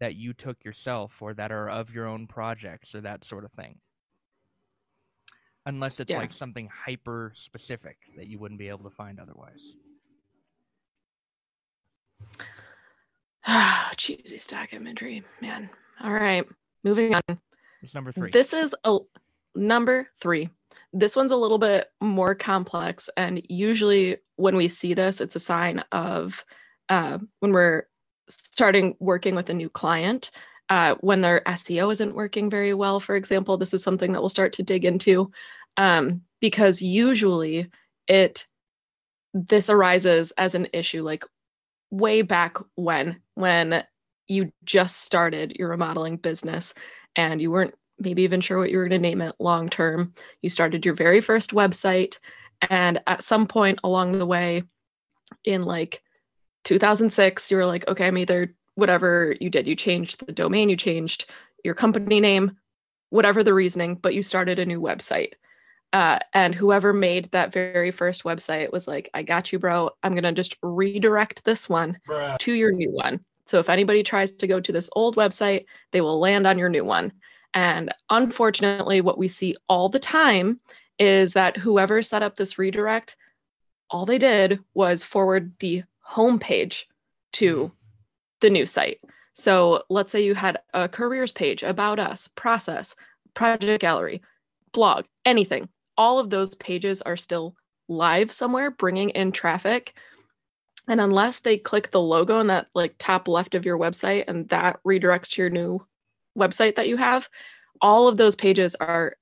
that 0.00 0.14
you 0.16 0.32
took 0.34 0.64
yourself 0.64 1.20
or 1.20 1.34
that 1.34 1.52
are 1.52 1.68
of 1.68 1.90
your 1.90 2.06
own 2.06 2.26
projects 2.26 2.94
or 2.94 3.00
that 3.02 3.24
sort 3.24 3.44
of 3.44 3.52
thing 3.52 3.80
unless 5.66 6.00
it's 6.00 6.10
Yeah. 6.10 6.18
like 6.18 6.32
something 6.32 6.68
hyper 6.68 7.32
specific 7.34 7.98
that 8.16 8.28
you 8.28 8.38
wouldn't 8.38 8.58
be 8.58 8.68
able 8.68 8.84
to 8.84 8.90
find 8.90 9.20
otherwise. 9.20 9.74
cheesy 13.96 14.38
stack 14.38 14.72
imagery, 14.72 15.22
man. 15.40 15.70
All 16.00 16.12
right, 16.12 16.46
moving 16.84 17.14
on. 17.14 17.22
It's 17.82 17.94
number 17.94 18.12
three. 18.12 18.30
This 18.30 18.52
is 18.52 18.74
a 18.84 18.98
number 19.54 20.08
three. 20.20 20.50
This 20.92 21.16
one's 21.16 21.32
a 21.32 21.36
little 21.36 21.58
bit 21.58 21.88
more 22.00 22.34
complex, 22.34 23.08
and 23.16 23.42
usually 23.48 24.18
when 24.36 24.56
we 24.56 24.68
see 24.68 24.94
this, 24.94 25.20
it's 25.20 25.36
a 25.36 25.40
sign 25.40 25.82
of 25.92 26.44
uh, 26.88 27.18
when 27.40 27.52
we're 27.52 27.84
starting 28.28 28.96
working 28.98 29.34
with 29.34 29.50
a 29.50 29.54
new 29.54 29.68
client. 29.68 30.30
Uh, 30.68 30.96
when 31.00 31.20
their 31.20 31.42
SEO 31.46 31.92
isn't 31.92 32.14
working 32.16 32.50
very 32.50 32.74
well, 32.74 32.98
for 32.98 33.14
example, 33.14 33.56
this 33.56 33.72
is 33.72 33.84
something 33.84 34.10
that 34.10 34.20
we'll 34.20 34.28
start 34.28 34.52
to 34.54 34.64
dig 34.64 34.84
into 34.84 35.30
um, 35.76 36.22
because 36.40 36.80
usually 36.82 37.70
it 38.06 38.46
this 39.34 39.68
arises 39.68 40.32
as 40.38 40.54
an 40.54 40.68
issue 40.72 41.02
like 41.02 41.24
way 41.90 42.22
back 42.22 42.56
when 42.74 43.20
when 43.34 43.84
you 44.28 44.50
just 44.64 44.98
started 45.02 45.56
your 45.58 45.68
remodeling 45.68 46.16
business 46.16 46.74
and 47.14 47.40
you 47.40 47.50
weren't 47.50 47.74
maybe 47.98 48.22
even 48.22 48.40
sure 48.40 48.58
what 48.58 48.70
you 48.70 48.78
were 48.78 48.88
going 48.88 49.02
to 49.02 49.08
name 49.08 49.22
it 49.22 49.34
long 49.38 49.68
term. 49.68 50.14
You 50.42 50.50
started 50.50 50.84
your 50.84 50.94
very 50.94 51.20
first 51.20 51.52
website, 51.52 52.18
and 52.68 53.00
at 53.06 53.22
some 53.22 53.46
point 53.46 53.80
along 53.84 54.18
the 54.18 54.26
way, 54.26 54.64
in 55.44 55.62
like 55.62 56.02
2006, 56.64 57.50
you 57.50 57.56
were 57.56 57.66
like, 57.66 57.86
okay, 57.88 58.06
I'm 58.06 58.18
either 58.18 58.54
whatever 58.74 59.34
you 59.40 59.50
did, 59.50 59.66
you 59.66 59.74
changed 59.74 60.26
the 60.26 60.32
domain, 60.32 60.68
you 60.68 60.76
changed 60.76 61.30
your 61.64 61.74
company 61.74 62.20
name, 62.20 62.56
whatever 63.10 63.42
the 63.42 63.54
reasoning, 63.54 63.94
but 63.94 64.14
you 64.14 64.22
started 64.22 64.58
a 64.58 64.66
new 64.66 64.80
website. 64.80 65.32
Uh, 65.92 66.18
and 66.34 66.54
whoever 66.54 66.92
made 66.92 67.30
that 67.30 67.52
very 67.52 67.90
first 67.90 68.24
website 68.24 68.72
was 68.72 68.86
like, 68.86 69.08
I 69.14 69.22
got 69.22 69.52
you, 69.52 69.58
bro. 69.58 69.90
I'm 70.02 70.12
going 70.12 70.24
to 70.24 70.32
just 70.32 70.56
redirect 70.62 71.44
this 71.44 71.68
one 71.68 71.98
Bruh. 72.06 72.38
to 72.38 72.52
your 72.52 72.72
new 72.72 72.90
one. 72.90 73.24
So 73.46 73.60
if 73.60 73.68
anybody 73.68 74.02
tries 74.02 74.32
to 74.32 74.46
go 74.46 74.60
to 74.60 74.72
this 74.72 74.90
old 74.94 75.16
website, 75.16 75.66
they 75.92 76.00
will 76.00 76.18
land 76.18 76.46
on 76.46 76.58
your 76.58 76.68
new 76.68 76.84
one. 76.84 77.12
And 77.54 77.94
unfortunately, 78.10 79.00
what 79.00 79.18
we 79.18 79.28
see 79.28 79.56
all 79.68 79.88
the 79.88 80.00
time 80.00 80.60
is 80.98 81.34
that 81.34 81.56
whoever 81.56 82.02
set 82.02 82.22
up 82.22 82.36
this 82.36 82.58
redirect, 82.58 83.16
all 83.88 84.04
they 84.04 84.18
did 84.18 84.60
was 84.74 85.04
forward 85.04 85.52
the 85.60 85.84
homepage 86.06 86.84
to 87.34 87.70
the 88.40 88.50
new 88.50 88.66
site. 88.66 89.00
So 89.34 89.84
let's 89.88 90.10
say 90.10 90.24
you 90.24 90.34
had 90.34 90.60
a 90.74 90.88
careers 90.88 91.32
page, 91.32 91.62
about 91.62 91.98
us, 91.98 92.28
process, 92.28 92.94
project 93.34 93.80
gallery, 93.80 94.22
blog, 94.72 95.04
anything. 95.24 95.68
All 95.96 96.18
of 96.18 96.30
those 96.30 96.54
pages 96.54 97.02
are 97.02 97.16
still 97.16 97.54
live 97.88 98.32
somewhere, 98.32 98.70
bringing 98.70 99.10
in 99.10 99.32
traffic. 99.32 99.94
And 100.88 101.00
unless 101.00 101.40
they 101.40 101.58
click 101.58 101.90
the 101.90 102.00
logo 102.00 102.40
in 102.40 102.48
that 102.48 102.68
like 102.74 102.94
top 102.98 103.28
left 103.28 103.54
of 103.54 103.64
your 103.64 103.78
website 103.78 104.24
and 104.28 104.48
that 104.50 104.80
redirects 104.86 105.30
to 105.30 105.42
your 105.42 105.50
new 105.50 105.84
website 106.38 106.76
that 106.76 106.88
you 106.88 106.96
have, 106.96 107.28
all 107.80 108.08
of 108.08 108.16
those 108.16 108.36
pages 108.36 108.74
are 108.76 109.16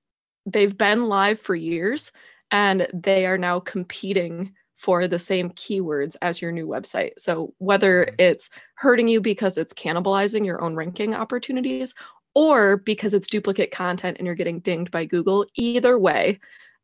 they've 0.47 0.77
been 0.77 1.07
live 1.07 1.41
for 1.41 1.55
years 1.55 2.13
and 2.51 2.87
they 2.93 3.27
are 3.27 3.39
now 3.39 3.61
competing 3.61 4.55
for 4.77 5.09
the 5.09 5.19
same 5.19 5.51
keywords 5.51 6.17
as 6.21 6.43
your 6.43 6.53
new 6.53 6.67
website. 6.67 7.13
So 7.19 7.55
whether 7.59 8.05
mm-hmm. 8.05 8.15
it's 8.19 8.51
hurting 8.75 9.09
you 9.09 9.21
because 9.21 9.57
it's 9.57 9.73
cannibalizing 9.73 10.45
your 10.45 10.63
own 10.63 10.75
ranking 10.75 11.15
opportunities 11.15 11.95
or 12.35 12.77
because 12.77 13.15
it's 13.15 13.29
duplicate 13.29 13.71
content 13.71 14.19
and 14.19 14.27
you're 14.27 14.35
getting 14.35 14.61
dinged 14.61 14.91
by 14.91 15.07
Google, 15.07 15.47
either 15.55 15.99
way, 15.99 16.41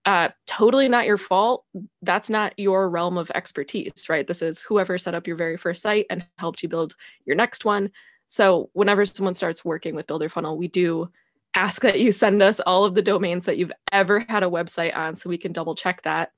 uh, 0.06 0.30
totally 0.46 0.88
not 0.88 1.06
your 1.06 1.18
fault. 1.18 1.64
That's 2.02 2.30
not 2.30 2.58
your 2.58 2.88
realm 2.88 3.18
of 3.18 3.30
expertise, 3.34 4.06
right? 4.08 4.26
This 4.26 4.42
is 4.42 4.60
whoever 4.60 4.98
set 4.98 5.14
up 5.14 5.26
your 5.26 5.36
very 5.36 5.56
first 5.56 5.82
site 5.82 6.06
and 6.10 6.24
helped 6.38 6.62
you 6.62 6.68
build 6.68 6.94
your 7.26 7.36
next 7.36 7.64
one. 7.64 7.90
So 8.26 8.70
whenever 8.72 9.04
someone 9.04 9.34
starts 9.34 9.64
working 9.64 9.94
with 9.94 10.06
Builder 10.06 10.28
Funnel, 10.28 10.56
we 10.56 10.68
do 10.68 11.10
ask 11.54 11.82
that 11.82 12.00
you 12.00 12.12
send 12.12 12.42
us 12.42 12.60
all 12.60 12.84
of 12.84 12.94
the 12.94 13.02
domains 13.02 13.44
that 13.44 13.58
you've 13.58 13.72
ever 13.92 14.20
had 14.20 14.42
a 14.42 14.46
website 14.46 14.96
on 14.96 15.16
so 15.16 15.28
we 15.28 15.38
can 15.38 15.52
double 15.52 15.74
check 15.74 16.02
that. 16.02 16.30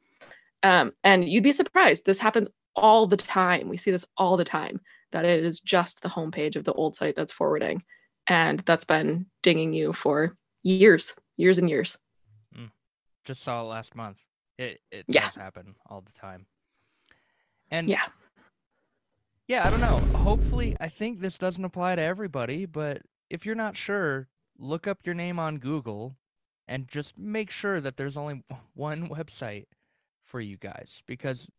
Um, 0.62 0.92
and 1.04 1.28
you'd 1.28 1.44
be 1.44 1.52
surprised. 1.52 2.04
This 2.04 2.18
happens 2.18 2.48
all 2.74 3.06
the 3.06 3.16
time. 3.16 3.68
We 3.68 3.76
see 3.76 3.90
this 3.90 4.06
all 4.16 4.36
the 4.36 4.44
time 4.44 4.80
that 5.12 5.24
it 5.24 5.44
is 5.44 5.60
just 5.60 6.00
the 6.00 6.08
homepage 6.08 6.56
of 6.56 6.64
the 6.64 6.72
old 6.72 6.96
site 6.96 7.14
that's 7.14 7.32
forwarding. 7.32 7.82
And 8.26 8.60
that's 8.60 8.84
been 8.84 9.26
dinging 9.42 9.74
you 9.74 9.92
for 9.92 10.36
years, 10.62 11.14
years 11.36 11.58
and 11.58 11.68
years. 11.68 11.98
Just 13.24 13.42
saw 13.42 13.60
it 13.62 13.64
last 13.64 13.94
month. 13.94 14.18
It 14.58 14.80
it 14.90 15.04
Yeah. 15.08 15.22
does 15.24 15.34
happen 15.34 15.74
all 15.86 16.00
the 16.00 16.12
time. 16.12 16.46
And 17.70 17.88
Yeah. 17.88 18.06
Yeah, 19.48 19.66
I 19.66 19.70
don't 19.70 19.80
know. 19.80 19.98
Hopefully, 20.18 20.76
I 20.80 20.88
think 20.88 21.20
this 21.20 21.36
doesn't 21.36 21.64
apply 21.64 21.96
to 21.96 22.02
everybody, 22.02 22.64
but 22.64 23.02
if 23.28 23.44
you're 23.44 23.54
not 23.54 23.76
sure, 23.76 24.28
look 24.56 24.86
up 24.86 25.04
your 25.04 25.14
name 25.14 25.38
on 25.38 25.58
Google 25.58 26.16
and 26.68 26.88
just 26.88 27.18
make 27.18 27.50
sure 27.50 27.80
that 27.80 27.96
there's 27.96 28.16
only 28.16 28.44
one 28.74 29.08
website 29.08 29.66
for 30.24 30.40
you 30.40 30.56
guys 30.56 31.02
because 31.06 31.50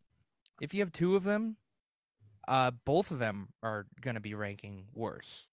if 0.62 0.74
you 0.74 0.79
have 0.82 0.91
two 0.91 1.15
of 1.15 1.24
them, 1.24 1.58
uh 2.48 2.72
both 2.72 3.12
of 3.12 3.20
them 3.20 3.50
are 3.62 3.86
going 4.01 4.15
to 4.15 4.22
be 4.22 4.34
ranking 4.34 4.88
worse. 4.93 5.48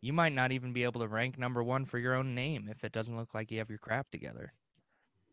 You 0.00 0.12
might 0.12 0.32
not 0.32 0.52
even 0.52 0.72
be 0.72 0.84
able 0.84 1.00
to 1.00 1.08
rank 1.08 1.38
number 1.38 1.62
1 1.62 1.86
for 1.86 1.98
your 1.98 2.14
own 2.14 2.34
name 2.34 2.68
if 2.68 2.84
it 2.84 2.92
doesn't 2.92 3.16
look 3.16 3.34
like 3.34 3.50
you 3.50 3.58
have 3.58 3.70
your 3.70 3.78
crap 3.78 4.10
together. 4.10 4.52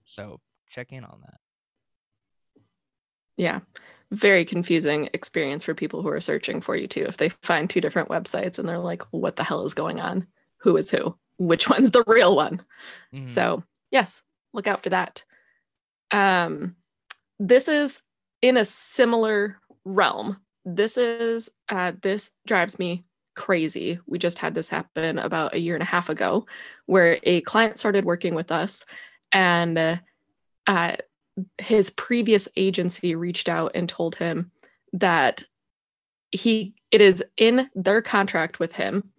So, 0.04 0.40
check 0.70 0.92
in 0.92 1.04
on 1.04 1.22
that. 1.22 1.40
Yeah. 3.38 3.60
Very 4.12 4.46
confusing 4.46 5.10
experience 5.14 5.64
for 5.64 5.74
people 5.74 6.02
who 6.02 6.10
are 6.10 6.22
searching 6.22 6.62
for 6.62 6.76
you 6.76 6.88
too. 6.88 7.06
If 7.08 7.18
they 7.18 7.30
find 7.30 7.70
two 7.70 7.82
different 7.82 8.10
websites 8.10 8.60
and 8.60 8.68
they're 8.68 8.78
like, 8.78 9.04
what 9.12 9.36
the 9.36 9.44
hell 9.44 9.66
is 9.66 9.74
going 9.74 10.00
on? 10.00 10.28
Who 10.58 10.78
is 10.78 10.90
who? 10.90 11.16
Which 11.38 11.70
one's 11.70 11.92
the 11.92 12.04
real 12.06 12.36
one? 12.36 12.62
Mhm. 13.14 13.30
So, 13.30 13.64
yes, 13.90 14.22
look 14.54 14.68
out 14.68 14.84
for 14.84 14.90
that. 14.90 15.24
Um, 16.12 16.76
this 17.40 17.68
is 17.68 18.02
in 18.42 18.58
a 18.58 18.66
similar 18.66 19.58
realm. 19.86 20.38
This 20.66 20.98
is, 20.98 21.50
uh, 21.70 21.94
this 22.02 22.32
drives 22.46 22.78
me 22.78 23.06
crazy. 23.34 24.00
We 24.06 24.20
just 24.20 24.40
had 24.40 24.54
this 24.54 24.68
happen 24.68 25.18
about 25.18 25.56
a 25.56 25.60
year 25.60 25.74
and 25.76 25.82
a 25.82 25.86
half 25.86 26.10
ago 26.10 26.46
where 26.86 27.18
a 27.24 27.42
client 27.42 27.80
started 27.80 28.04
working 28.06 28.36
with 28.36 28.52
us 28.52 28.86
and 29.32 30.00
uh, 30.68 30.96
his 31.58 31.90
previous 31.90 32.48
agency 32.56 33.16
reached 33.16 33.50
out 33.50 33.72
and 33.76 33.88
told 33.88 34.16
him 34.16 34.52
that 34.94 35.44
he 36.32 36.74
it 36.92 37.02
is 37.02 37.24
in 37.38 37.70
their 37.76 38.02
contract 38.02 38.60
with 38.60 38.74
him 38.74 39.12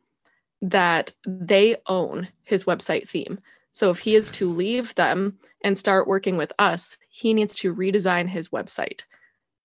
that 0.60 1.12
they 1.26 1.76
own 1.86 2.28
his 2.44 2.64
website 2.64 3.08
theme. 3.08 3.38
So 3.72 3.90
if 3.90 3.98
he 3.98 4.14
is 4.14 4.30
to 4.32 4.52
leave 4.52 4.94
them 4.94 5.38
and 5.64 5.76
start 5.76 6.06
working 6.06 6.36
with 6.36 6.52
us, 6.58 6.96
he 7.08 7.34
needs 7.34 7.54
to 7.56 7.74
redesign 7.74 8.28
his 8.28 8.48
website. 8.48 9.02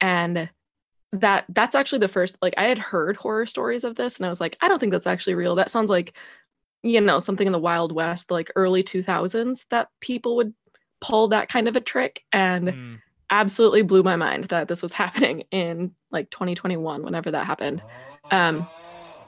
And 0.02 0.50
that 1.14 1.46
that's 1.50 1.76
actually 1.76 2.00
the 2.00 2.08
first 2.08 2.38
like 2.42 2.54
I 2.58 2.66
had 2.66 2.78
heard 2.78 3.16
horror 3.16 3.46
stories 3.46 3.84
of 3.84 3.96
this 3.96 4.18
and 4.18 4.26
I 4.26 4.30
was 4.30 4.42
like, 4.42 4.58
I 4.62 4.68
don't 4.68 4.80
think 4.80 4.92
that's 4.92 5.08
actually 5.08 5.36
real. 5.36 5.56
That 5.56 5.72
sounds 5.72 5.90
like 5.90 6.18
you 6.84 7.02
know, 7.02 7.20
something 7.20 7.48
in 7.48 7.54
the 7.54 7.60
Wild 7.60 7.92
West, 7.92 8.32
like 8.32 8.52
early 8.56 8.84
2000s 8.84 9.66
that 9.70 9.90
people 10.02 10.36
would 10.38 10.54
pull 11.02 11.30
that 11.30 11.50
kind 11.50 11.68
of 11.68 11.76
a 11.76 11.82
trick 11.82 12.24
and 12.32 12.76
Mm. 12.76 13.02
absolutely 13.30 13.82
blew 13.82 14.04
my 14.04 14.16
mind 14.16 14.46
that 14.46 14.68
this 14.68 14.82
was 14.82 14.94
happening 14.94 15.44
in 15.52 15.94
like 16.12 16.30
2021 16.32 17.04
whenever 17.04 17.32
that 17.32 17.46
happened. 17.46 17.84
Um, 18.32 18.70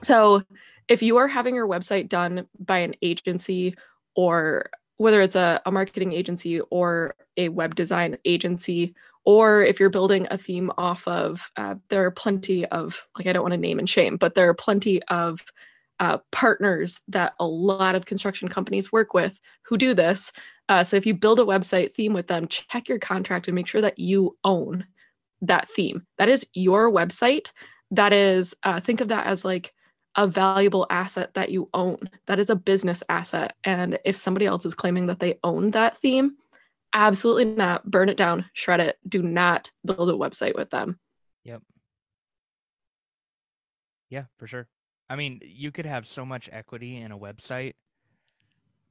so 0.03 0.41
if 0.87 1.01
you 1.01 1.17
are 1.17 1.27
having 1.27 1.55
your 1.55 1.67
website 1.67 2.09
done 2.09 2.47
by 2.59 2.79
an 2.79 2.95
agency 3.01 3.75
or 4.15 4.69
whether 4.97 5.21
it's 5.21 5.35
a, 5.35 5.61
a 5.65 5.71
marketing 5.71 6.13
agency 6.13 6.59
or 6.61 7.15
a 7.37 7.49
web 7.49 7.75
design 7.75 8.17
agency, 8.25 8.95
or 9.25 9.63
if 9.63 9.79
you're 9.79 9.89
building 9.89 10.27
a 10.29 10.37
theme 10.37 10.71
off 10.77 11.07
of, 11.07 11.49
uh, 11.57 11.75
there 11.89 12.05
are 12.05 12.11
plenty 12.11 12.65
of, 12.67 13.01
like, 13.17 13.27
I 13.27 13.33
don't 13.33 13.43
want 13.43 13.53
to 13.53 13.57
name 13.57 13.79
and 13.79 13.89
shame, 13.89 14.17
but 14.17 14.35
there 14.35 14.49
are 14.49 14.53
plenty 14.53 15.01
of 15.03 15.41
uh, 15.99 16.19
partners 16.31 17.01
that 17.09 17.33
a 17.39 17.45
lot 17.45 17.95
of 17.95 18.05
construction 18.05 18.47
companies 18.47 18.91
work 18.91 19.13
with 19.13 19.37
who 19.65 19.77
do 19.77 19.93
this. 19.93 20.31
Uh, 20.67 20.83
so 20.83 20.97
if 20.97 21.05
you 21.05 21.13
build 21.13 21.39
a 21.39 21.43
website 21.43 21.93
theme 21.93 22.13
with 22.13 22.27
them, 22.27 22.47
check 22.47 22.89
your 22.89 22.99
contract 22.99 23.47
and 23.47 23.55
make 23.55 23.67
sure 23.67 23.81
that 23.81 23.99
you 23.99 24.37
own 24.43 24.85
that 25.41 25.69
theme. 25.71 26.05
That 26.17 26.29
is 26.29 26.45
your 26.53 26.91
website. 26.91 27.51
That 27.91 28.13
is, 28.13 28.55
uh, 28.63 28.79
think 28.79 29.01
of 29.01 29.07
that 29.07 29.27
as 29.27 29.43
like 29.43 29.73
a 30.15 30.27
valuable 30.27 30.85
asset 30.89 31.33
that 31.33 31.49
you 31.49 31.69
own. 31.73 31.97
That 32.27 32.39
is 32.39 32.49
a 32.49 32.55
business 32.55 33.03
asset. 33.09 33.55
And 33.63 33.99
if 34.05 34.15
somebody 34.15 34.45
else 34.45 34.65
is 34.65 34.75
claiming 34.75 35.07
that 35.07 35.19
they 35.19 35.39
own 35.43 35.71
that 35.71 35.97
theme, 35.97 36.35
absolutely 36.93 37.45
not. 37.45 37.89
Burn 37.89 38.09
it 38.09 38.17
down, 38.17 38.45
shred 38.53 38.79
it. 38.79 38.97
Do 39.07 39.23
not 39.23 39.71
build 39.85 40.09
a 40.09 40.13
website 40.13 40.55
with 40.55 40.69
them. 40.69 40.99
Yep. 41.45 41.61
Yeah, 44.09 44.23
for 44.37 44.47
sure. 44.47 44.67
I 45.09 45.15
mean, 45.15 45.41
you 45.43 45.71
could 45.71 45.85
have 45.85 46.05
so 46.05 46.25
much 46.25 46.49
equity 46.51 46.97
in 46.97 47.11
a 47.11 47.17
website. 47.17 47.73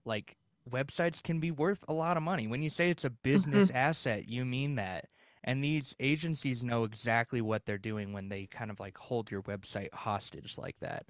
Like 0.04 0.36
websites 0.68 1.22
can 1.22 1.40
be 1.40 1.50
worth 1.50 1.84
a 1.88 1.92
lot 1.92 2.16
of 2.16 2.22
money. 2.22 2.46
When 2.46 2.62
you 2.62 2.70
say 2.70 2.90
it's 2.90 3.04
a 3.04 3.10
business 3.10 3.70
asset, 3.74 4.28
you 4.28 4.44
mean 4.44 4.76
that. 4.76 5.06
And 5.44 5.62
these 5.62 5.94
agencies 6.00 6.64
know 6.64 6.84
exactly 6.84 7.40
what 7.40 7.64
they're 7.64 7.78
doing 7.78 8.12
when 8.12 8.28
they 8.28 8.46
kind 8.46 8.70
of 8.70 8.80
like 8.80 8.98
hold 8.98 9.30
your 9.30 9.42
website 9.42 9.92
hostage 9.94 10.58
like 10.58 10.76
that. 10.80 11.06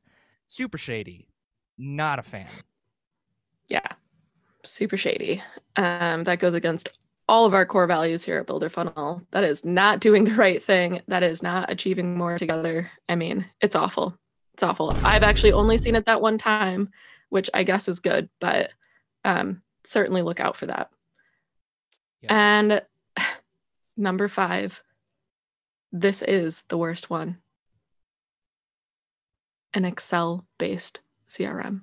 Super 0.47 0.79
shady. 0.79 1.29
Not 1.79 2.19
a 2.19 2.23
fan. 2.23 2.49
Yeah, 3.69 3.87
super 4.65 4.97
shady. 4.97 5.43
Um, 5.77 6.25
that 6.25 6.41
goes 6.41 6.55
against 6.55 6.91
all 7.29 7.45
of 7.45 7.55
our 7.55 7.67
core 7.67 7.87
values 7.87 8.25
here 8.25 8.39
at 8.39 8.47
Builder 8.47 8.71
Funnel. 8.71 9.23
That 9.31 9.45
is 9.45 9.65
not 9.65 10.01
doing 10.01 10.25
the 10.25 10.35
right 10.35 10.63
thing. 10.63 11.03
That 11.09 11.23
is 11.23 11.43
not 11.43 11.71
achieving 11.71 12.17
more 12.17 12.39
together. 12.39 12.91
I 13.09 13.15
mean, 13.15 13.45
it's 13.61 13.77
awful. 13.77 14.17
It's 14.59 14.65
awful. 14.65 14.99
I've 15.05 15.23
actually 15.23 15.53
only 15.53 15.79
seen 15.79 15.95
it 15.95 16.07
that 16.07 16.21
one 16.21 16.37
time, 16.37 16.91
which 17.29 17.49
I 17.55 17.63
guess 17.63 17.87
is 17.87 18.01
good, 18.01 18.29
but 18.41 18.73
um, 19.25 19.63
certainly 19.85 20.21
look 20.21 20.41
out 20.41 20.57
for 20.57 20.67
that. 20.67 20.91
And 22.29 22.83
number 23.97 24.27
five, 24.27 24.83
this 25.93 26.23
is 26.23 26.63
the 26.63 26.77
worst 26.77 27.09
one 27.09 27.39
an 29.75 29.85
Excel 29.85 30.45
based 30.59 30.99
CRM. 31.29 31.83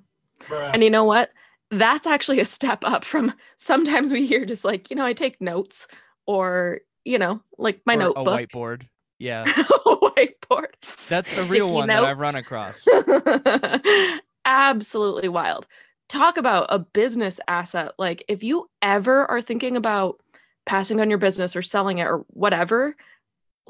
And 0.74 0.84
you 0.84 0.90
know 0.90 1.04
what? 1.04 1.30
That's 1.70 2.06
actually 2.06 2.40
a 2.40 2.44
step 2.44 2.80
up 2.84 3.04
from 3.06 3.32
sometimes 3.56 4.12
we 4.12 4.26
hear 4.26 4.44
just 4.44 4.66
like, 4.66 4.90
you 4.90 4.96
know, 4.96 5.06
I 5.06 5.14
take 5.14 5.40
notes 5.40 5.88
or, 6.26 6.80
you 7.06 7.18
know, 7.18 7.40
like 7.56 7.80
my 7.86 7.94
Or 7.94 8.00
notebook. 8.00 8.38
A 8.38 8.46
whiteboard. 8.46 8.86
Yeah. 9.18 9.44
whiteboard. 10.16 10.74
That's 11.08 11.34
the 11.34 11.42
real 11.50 11.68
Sticky 11.68 11.72
one 11.72 11.88
that 11.88 12.04
I've 12.04 12.18
run 12.18 12.36
across. 12.36 12.86
Absolutely 14.44 15.28
wild. 15.28 15.66
Talk 16.08 16.36
about 16.36 16.66
a 16.68 16.78
business 16.78 17.40
asset. 17.48 17.92
Like, 17.98 18.24
if 18.28 18.42
you 18.42 18.68
ever 18.80 19.26
are 19.26 19.40
thinking 19.40 19.76
about 19.76 20.20
passing 20.64 21.00
on 21.00 21.10
your 21.10 21.18
business 21.18 21.56
or 21.56 21.62
selling 21.62 21.98
it 21.98 22.06
or 22.06 22.24
whatever, 22.28 22.94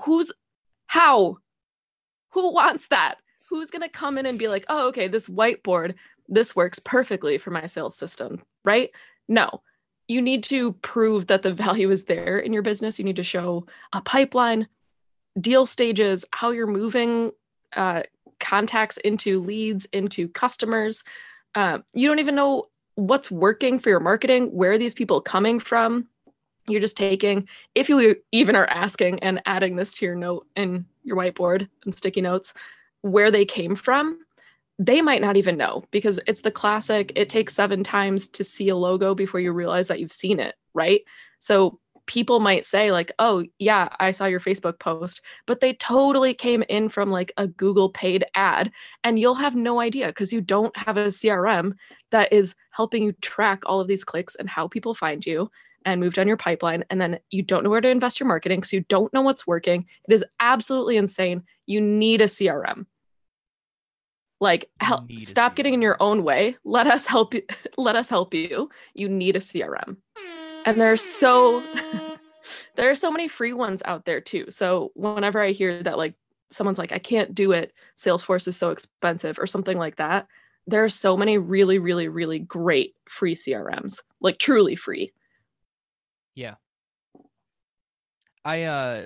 who's 0.04 0.32
how? 0.86 1.38
Who 2.32 2.52
wants 2.52 2.88
that? 2.88 3.16
Who's 3.48 3.70
going 3.70 3.82
to 3.82 3.88
come 3.88 4.18
in 4.18 4.26
and 4.26 4.38
be 4.38 4.48
like, 4.48 4.66
oh, 4.68 4.88
okay, 4.88 5.08
this 5.08 5.28
whiteboard, 5.28 5.94
this 6.28 6.54
works 6.54 6.78
perfectly 6.78 7.38
for 7.38 7.50
my 7.50 7.66
sales 7.66 7.96
system, 7.96 8.42
right? 8.64 8.90
No. 9.28 9.62
You 10.08 10.20
need 10.20 10.44
to 10.44 10.72
prove 10.72 11.28
that 11.28 11.42
the 11.42 11.54
value 11.54 11.90
is 11.90 12.04
there 12.04 12.38
in 12.38 12.52
your 12.52 12.62
business. 12.62 12.98
You 12.98 13.04
need 13.04 13.16
to 13.16 13.24
show 13.24 13.66
a 13.92 14.00
pipeline, 14.00 14.68
deal 15.40 15.66
stages, 15.66 16.24
how 16.32 16.50
you're 16.50 16.66
moving 16.66 17.32
uh, 17.74 18.02
contacts 18.40 18.96
into 18.98 19.40
leads, 19.40 19.86
into 19.86 20.28
customers. 20.28 21.04
Uh, 21.54 21.78
you 21.92 22.08
don't 22.08 22.18
even 22.18 22.34
know 22.34 22.66
what's 22.94 23.30
working 23.30 23.78
for 23.78 23.90
your 23.90 24.00
marketing, 24.00 24.46
where 24.52 24.72
are 24.72 24.78
these 24.78 24.94
people 24.94 25.20
coming 25.20 25.60
from. 25.60 26.08
You're 26.68 26.80
just 26.80 26.96
taking, 26.96 27.48
if 27.74 27.88
you 27.88 28.16
even 28.32 28.56
are 28.56 28.66
asking 28.66 29.20
and 29.20 29.40
adding 29.46 29.76
this 29.76 29.92
to 29.94 30.06
your 30.06 30.16
note 30.16 30.46
in 30.56 30.86
your 31.04 31.16
whiteboard 31.16 31.68
and 31.84 31.94
sticky 31.94 32.22
notes, 32.22 32.54
where 33.02 33.30
they 33.30 33.44
came 33.44 33.76
from, 33.76 34.18
they 34.78 35.00
might 35.00 35.22
not 35.22 35.36
even 35.36 35.56
know 35.56 35.84
because 35.90 36.20
it's 36.26 36.40
the 36.40 36.50
classic, 36.50 37.12
it 37.14 37.28
takes 37.28 37.54
seven 37.54 37.84
times 37.84 38.26
to 38.28 38.44
see 38.44 38.68
a 38.68 38.76
logo 38.76 39.14
before 39.14 39.40
you 39.40 39.52
realize 39.52 39.88
that 39.88 40.00
you've 40.00 40.12
seen 40.12 40.40
it, 40.40 40.54
right? 40.74 41.02
So 41.38 41.78
people 42.06 42.40
might 42.40 42.64
say, 42.64 42.92
like, 42.92 43.12
oh, 43.18 43.44
yeah, 43.58 43.88
I 43.98 44.12
saw 44.12 44.26
your 44.26 44.40
Facebook 44.40 44.78
post, 44.78 45.20
but 45.46 45.60
they 45.60 45.74
totally 45.74 46.34
came 46.34 46.62
in 46.68 46.88
from 46.88 47.10
like 47.10 47.32
a 47.36 47.48
Google 47.48 47.90
paid 47.90 48.24
ad. 48.34 48.70
And 49.04 49.18
you'll 49.18 49.34
have 49.34 49.54
no 49.54 49.80
idea 49.80 50.08
because 50.08 50.32
you 50.32 50.40
don't 50.40 50.76
have 50.76 50.96
a 50.96 51.08
CRM 51.08 51.74
that 52.10 52.32
is 52.32 52.54
helping 52.70 53.02
you 53.02 53.12
track 53.20 53.62
all 53.66 53.80
of 53.80 53.88
these 53.88 54.04
clicks 54.04 54.36
and 54.36 54.48
how 54.48 54.68
people 54.68 54.94
find 54.94 55.24
you 55.24 55.50
and 55.84 56.00
move 56.00 56.14
down 56.14 56.28
your 56.28 56.36
pipeline. 56.36 56.84
And 56.90 57.00
then 57.00 57.18
you 57.30 57.42
don't 57.42 57.64
know 57.64 57.70
where 57.70 57.80
to 57.80 57.88
invest 57.88 58.20
your 58.20 58.28
marketing 58.28 58.60
because 58.60 58.72
you 58.72 58.84
don't 58.88 59.12
know 59.12 59.22
what's 59.22 59.46
working. 59.46 59.86
It 60.08 60.14
is 60.14 60.24
absolutely 60.40 60.96
insane. 60.96 61.42
You 61.66 61.80
need 61.80 62.20
a 62.20 62.26
CRM. 62.26 62.86
Like 64.38 64.68
help 64.80 65.10
stop 65.16 65.56
getting 65.56 65.72
in 65.72 65.80
your 65.80 65.96
own 65.98 66.22
way. 66.22 66.56
Let 66.62 66.86
us 66.86 67.06
help 67.06 67.32
you 67.32 67.42
let 67.78 67.96
us 67.96 68.08
help 68.08 68.34
you. 68.34 68.68
You 68.92 69.08
need 69.08 69.36
a 69.36 69.40
CRM. 69.40 69.96
And 70.66 70.80
there's 70.80 71.02
so 71.02 71.62
there 72.76 72.90
are 72.90 72.96
so 72.96 73.10
many 73.10 73.28
free 73.28 73.52
ones 73.52 73.82
out 73.84 74.04
there 74.04 74.20
too. 74.20 74.46
So 74.50 74.92
whenever 74.94 75.40
I 75.40 75.52
hear 75.52 75.82
that 75.82 75.96
like 75.96 76.14
someone's 76.50 76.78
like 76.78 76.92
I 76.92 76.98
can't 76.98 77.34
do 77.34 77.52
it, 77.52 77.72
Salesforce 77.96 78.48
is 78.48 78.56
so 78.56 78.70
expensive 78.70 79.38
or 79.38 79.46
something 79.46 79.78
like 79.78 79.96
that, 79.96 80.26
there 80.66 80.84
are 80.84 80.88
so 80.90 81.16
many 81.16 81.38
really 81.38 81.78
really 81.78 82.08
really 82.08 82.40
great 82.40 82.94
free 83.08 83.34
CRMs. 83.34 84.02
Like 84.20 84.38
truly 84.38 84.76
free. 84.76 85.12
Yeah. 86.34 86.54
I 88.44 88.64
uh 88.64 89.04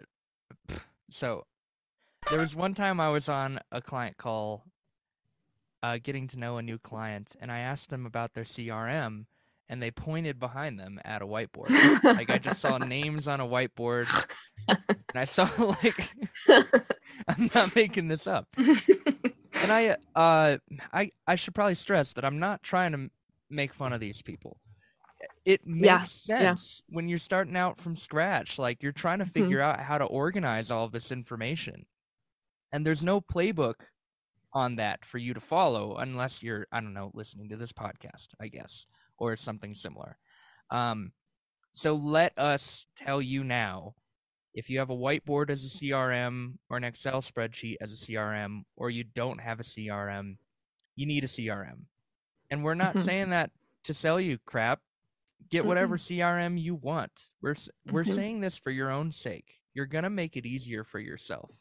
so 1.11 1.44
there 2.31 2.40
was 2.40 2.55
one 2.55 2.75
time 2.75 3.01
I 3.01 3.11
was 3.11 3.29
on 3.29 3.61
a 3.70 3.83
client 3.83 4.16
call 4.16 4.64
uh 5.83 5.99
getting 6.03 6.27
to 6.29 6.38
know 6.38 6.57
a 6.57 6.62
new 6.62 6.79
client 6.79 7.37
and 7.40 7.53
I 7.53 7.59
asked 7.59 7.90
them 7.90 8.07
about 8.07 8.33
their 8.33 8.44
CRM 8.44 9.27
and 9.71 9.83
they 9.83 9.93
pointed 9.93 10.39
behind 10.41 10.79
them 10.79 11.01
at 11.07 11.23
a 11.23 11.27
whiteboard. 11.27 11.79
like 12.19 12.31
I 12.31 12.39
just 12.39 12.61
saw 12.61 12.79
names 12.81 13.29
on 13.29 13.41
a 13.41 13.47
whiteboard 13.49 14.13
and 15.15 15.21
I 15.21 15.25
saw 15.25 15.49
like 15.83 16.11
I'm 17.29 17.51
not 17.55 17.75
making 17.77 18.09
this 18.09 18.27
up. 18.27 18.49
And 19.63 19.73
I 19.73 19.97
uh 20.15 20.59
I 20.93 21.11
I 21.27 21.37
should 21.37 21.55
probably 21.55 21.75
stress 21.77 22.15
that 22.15 22.25
I'm 22.25 22.39
not 22.41 22.63
trying 22.63 22.93
to 22.93 23.11
make 23.51 23.75
fun 23.75 23.93
of 23.93 24.01
these 24.01 24.23
people. 24.23 24.61
It 25.45 25.67
makes 25.67 26.13
Yeah, 26.29 26.57
sense 26.57 26.83
when 26.89 27.09
you're 27.09 27.19
starting 27.19 27.57
out 27.57 27.79
from 27.81 27.97
scratch. 27.97 28.59
Like 28.59 28.83
you're 28.83 28.93
trying 28.93 29.21
to 29.21 29.27
Mhm. 29.27 29.33
figure 29.33 29.61
out 29.61 29.81
how 29.81 29.99
to 29.99 30.05
organize 30.05 30.71
all 30.71 30.85
of 30.85 30.93
this 30.93 31.13
information. 31.13 31.87
And 32.73 32.87
there's 32.87 33.05
no 33.05 33.21
playbook 33.21 33.87
on 34.53 34.77
that 34.77 35.05
for 35.05 35.19
you 35.19 35.35
to 35.35 35.41
follow 35.41 35.97
unless 35.97 36.43
you're 36.43 36.67
I 36.73 36.81
don't 36.81 36.95
know 36.95 37.11
listening 37.15 37.49
to 37.51 37.57
this 37.57 37.73
podcast, 37.73 38.29
I 38.41 38.49
guess, 38.49 38.87
or 39.21 39.37
something 39.37 39.75
similar. 39.75 40.19
Um 40.71 41.13
so 41.71 41.95
let 41.95 42.37
us 42.37 42.87
tell 42.97 43.23
you 43.23 43.45
now 43.45 43.95
if 44.53 44.69
you 44.69 44.81
have 44.81 44.91
a 44.91 44.97
whiteboard 44.97 45.49
as 45.51 45.65
a 45.65 45.69
CRM 45.69 46.59
or 46.69 46.77
an 46.77 46.83
Excel 46.83 47.21
spreadsheet 47.23 47.77
as 47.81 47.93
a 47.93 47.97
CRM, 47.97 48.63
or 48.75 48.91
you 48.91 49.05
don't 49.05 49.41
have 49.41 49.61
a 49.61 49.63
CRM, 49.63 50.39
you 50.97 51.07
need 51.07 51.23
a 51.23 51.29
CRM. 51.29 51.87
And 52.51 52.65
we're 52.65 52.75
not 52.75 52.97
Mhm. 52.97 53.05
saying 53.05 53.31
that 53.31 53.53
to 53.85 53.95
sell 53.95 54.21
you 54.21 54.39
crap. 54.39 54.83
Get 55.49 55.65
whatever 55.65 55.97
CRM 55.97 56.59
you 56.59 56.75
want. 56.75 57.29
We're 57.41 57.55
we're 57.87 58.03
Mhm. 58.03 58.15
saying 58.15 58.41
this 58.41 58.59
for 58.59 58.71
your 58.73 58.91
own 58.91 59.13
sake. 59.13 59.61
You're 59.73 59.87
gonna 59.87 60.11
make 60.11 60.37
it 60.37 60.45
easier 60.47 60.83
for 60.83 60.99
yourself. 60.99 61.53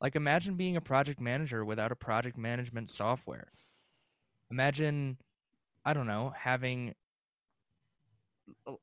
Like 0.00 0.16
imagine 0.16 0.56
being 0.56 0.76
a 0.76 0.80
project 0.80 1.20
manager 1.20 1.62
without 1.64 1.92
a 1.92 1.96
project 1.96 2.38
management 2.38 2.90
software. 2.90 3.52
Imagine, 4.50 5.18
I 5.88 5.94
don't 5.94 6.06
know, 6.06 6.34
having 6.36 6.94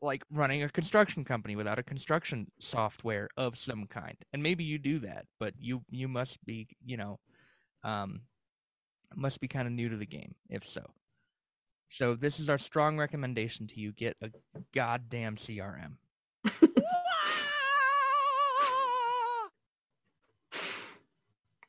like 0.01 0.23
running 0.31 0.63
a 0.63 0.69
construction 0.69 1.23
company 1.23 1.55
without 1.55 1.77
a 1.77 1.83
construction 1.83 2.47
software 2.59 3.29
of 3.37 3.57
some 3.57 3.85
kind 3.87 4.15
and 4.31 4.43
maybe 4.43 4.63
you 4.63 4.77
do 4.77 4.99
that 4.99 5.25
but 5.39 5.55
you 5.59 5.81
you 5.89 6.07
must 6.07 6.37
be 6.45 6.67
you 6.85 6.97
know 6.97 7.19
um 7.83 8.21
must 9.15 9.41
be 9.41 9.47
kind 9.47 9.67
of 9.67 9.73
new 9.73 9.89
to 9.89 9.97
the 9.97 10.05
game 10.05 10.35
if 10.51 10.67
so 10.67 10.83
so 11.89 12.13
this 12.13 12.39
is 12.39 12.47
our 12.47 12.59
strong 12.59 12.95
recommendation 12.95 13.65
to 13.65 13.79
you 13.79 13.91
get 13.91 14.15
a 14.21 14.29
goddamn 14.71 15.35
crm 15.35 15.93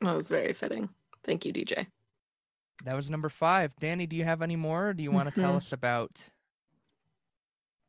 That 0.01 0.15
was 0.15 0.27
very 0.27 0.53
fitting. 0.53 0.89
Thank 1.23 1.43
you, 1.43 1.51
DJ. 1.51 1.87
That 2.85 2.95
was 2.95 3.09
number 3.09 3.29
five 3.29 3.75
dani 3.81 4.07
do 4.07 4.15
you 4.15 4.23
have 4.23 4.41
any 4.41 4.55
more 4.55 4.89
or 4.89 4.93
do 4.93 5.03
you 5.03 5.11
want 5.11 5.33
to 5.33 5.41
tell 5.41 5.53
Mhm. 5.53 5.57
us 5.57 5.73
about 5.73 6.29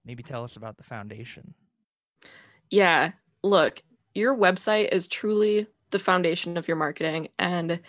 maybe 0.04 0.22
tell 0.22 0.44
us 0.44 0.56
about 0.56 0.76
the 0.76 0.82
foundation 0.84 1.54
Yeah, 2.70 3.12
look, 3.42 3.82
your 4.14 4.36
website 4.36 4.92
is 4.92 5.06
truly 5.08 5.66
the 5.90 5.98
foundation 5.98 6.56
of 6.58 6.68
your 6.68 6.76
marketing. 6.76 7.28
And 7.38 7.80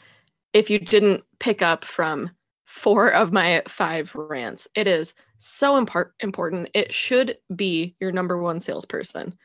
if 0.53 0.69
you 0.69 0.79
didn't 0.79 1.25
pick 1.39 1.61
up 1.61 1.83
from 1.83 2.31
four 2.65 3.09
of 3.11 3.33
my 3.33 3.61
five 3.67 4.13
rants, 4.15 4.69
it 4.75 4.87
is 4.87 5.13
so 5.37 5.83
impar- 5.83 6.11
important. 6.21 6.69
It 6.73 6.93
should 6.93 7.39
be 7.55 7.95
your 7.99 8.13
number 8.13 8.37
one 8.41 8.61
salesperson. 8.61 9.37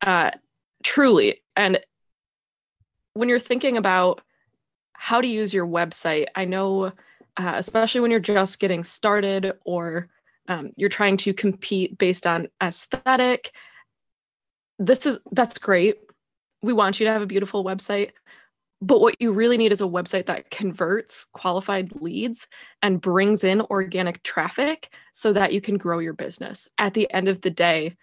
Uh, 0.00 0.32
truly. 0.82 1.42
And 1.54 1.78
when 3.14 3.28
you're 3.28 3.38
thinking 3.38 3.76
about 3.76 4.22
how 4.94 5.20
to 5.20 5.26
use 5.26 5.52
your 5.52 5.66
website, 5.66 6.26
I 6.34 6.44
know, 6.44 6.92
uh, 7.36 7.54
especially 7.56 8.00
when 8.00 8.10
you're 8.10 8.20
just 8.20 8.60
getting 8.60 8.84
started 8.84 9.52
or 9.64 10.08
um, 10.48 10.72
you're 10.76 10.88
trying 10.88 11.16
to 11.18 11.32
compete 11.32 11.98
based 11.98 12.26
on 12.26 12.48
aesthetic 12.62 13.52
this 14.78 15.06
is 15.06 15.18
that's 15.30 15.58
great. 15.58 15.98
We 16.62 16.72
want 16.72 17.00
you 17.00 17.06
to 17.06 17.12
have 17.12 17.22
a 17.22 17.26
beautiful 17.26 17.64
website. 17.64 18.12
But 18.80 19.00
what 19.00 19.20
you 19.20 19.32
really 19.32 19.58
need 19.58 19.70
is 19.70 19.80
a 19.80 19.84
website 19.84 20.26
that 20.26 20.50
converts 20.50 21.26
qualified 21.32 21.92
leads 22.00 22.48
and 22.82 23.00
brings 23.00 23.44
in 23.44 23.60
organic 23.60 24.24
traffic 24.24 24.92
so 25.12 25.32
that 25.34 25.52
you 25.52 25.60
can 25.60 25.76
grow 25.76 26.00
your 26.00 26.14
business. 26.14 26.68
At 26.78 26.92
the 26.92 27.08
end 27.12 27.28
of 27.28 27.40
the 27.40 27.50
day, 27.50 27.96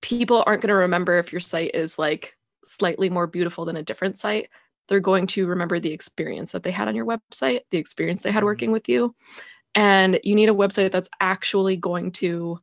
people 0.00 0.44
aren't 0.46 0.62
going 0.62 0.68
to 0.68 0.74
remember 0.74 1.18
if 1.18 1.32
your 1.32 1.40
site 1.40 1.72
is 1.74 1.98
like 1.98 2.36
slightly 2.64 3.10
more 3.10 3.26
beautiful 3.26 3.64
than 3.64 3.76
a 3.76 3.82
different 3.82 4.18
site. 4.18 4.50
They're 4.88 5.00
going 5.00 5.26
to 5.28 5.46
remember 5.46 5.78
the 5.80 5.92
experience 5.92 6.52
that 6.52 6.62
they 6.62 6.70
had 6.70 6.88
on 6.88 6.94
your 6.94 7.06
website, 7.06 7.60
the 7.70 7.78
experience 7.78 8.22
they 8.22 8.32
had 8.32 8.42
Mhm. 8.42 8.46
working 8.46 8.72
with 8.72 8.88
you. 8.88 9.14
And 9.74 10.18
you 10.24 10.34
need 10.34 10.48
a 10.48 10.54
website 10.54 10.90
that's 10.92 11.10
actually 11.20 11.76
going 11.76 12.12
to 12.12 12.58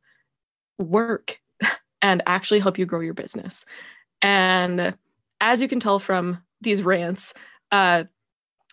work 0.78 1.40
and 2.02 2.22
actually 2.26 2.60
help 2.60 2.78
you 2.78 2.86
grow 2.86 3.00
your 3.00 3.14
business. 3.14 3.64
And 4.22 4.94
as 5.40 5.62
you 5.62 5.68
can 5.68 5.80
tell 5.80 5.98
from 5.98 6.42
these 6.60 6.82
rants, 6.82 7.32
uh, 7.70 8.04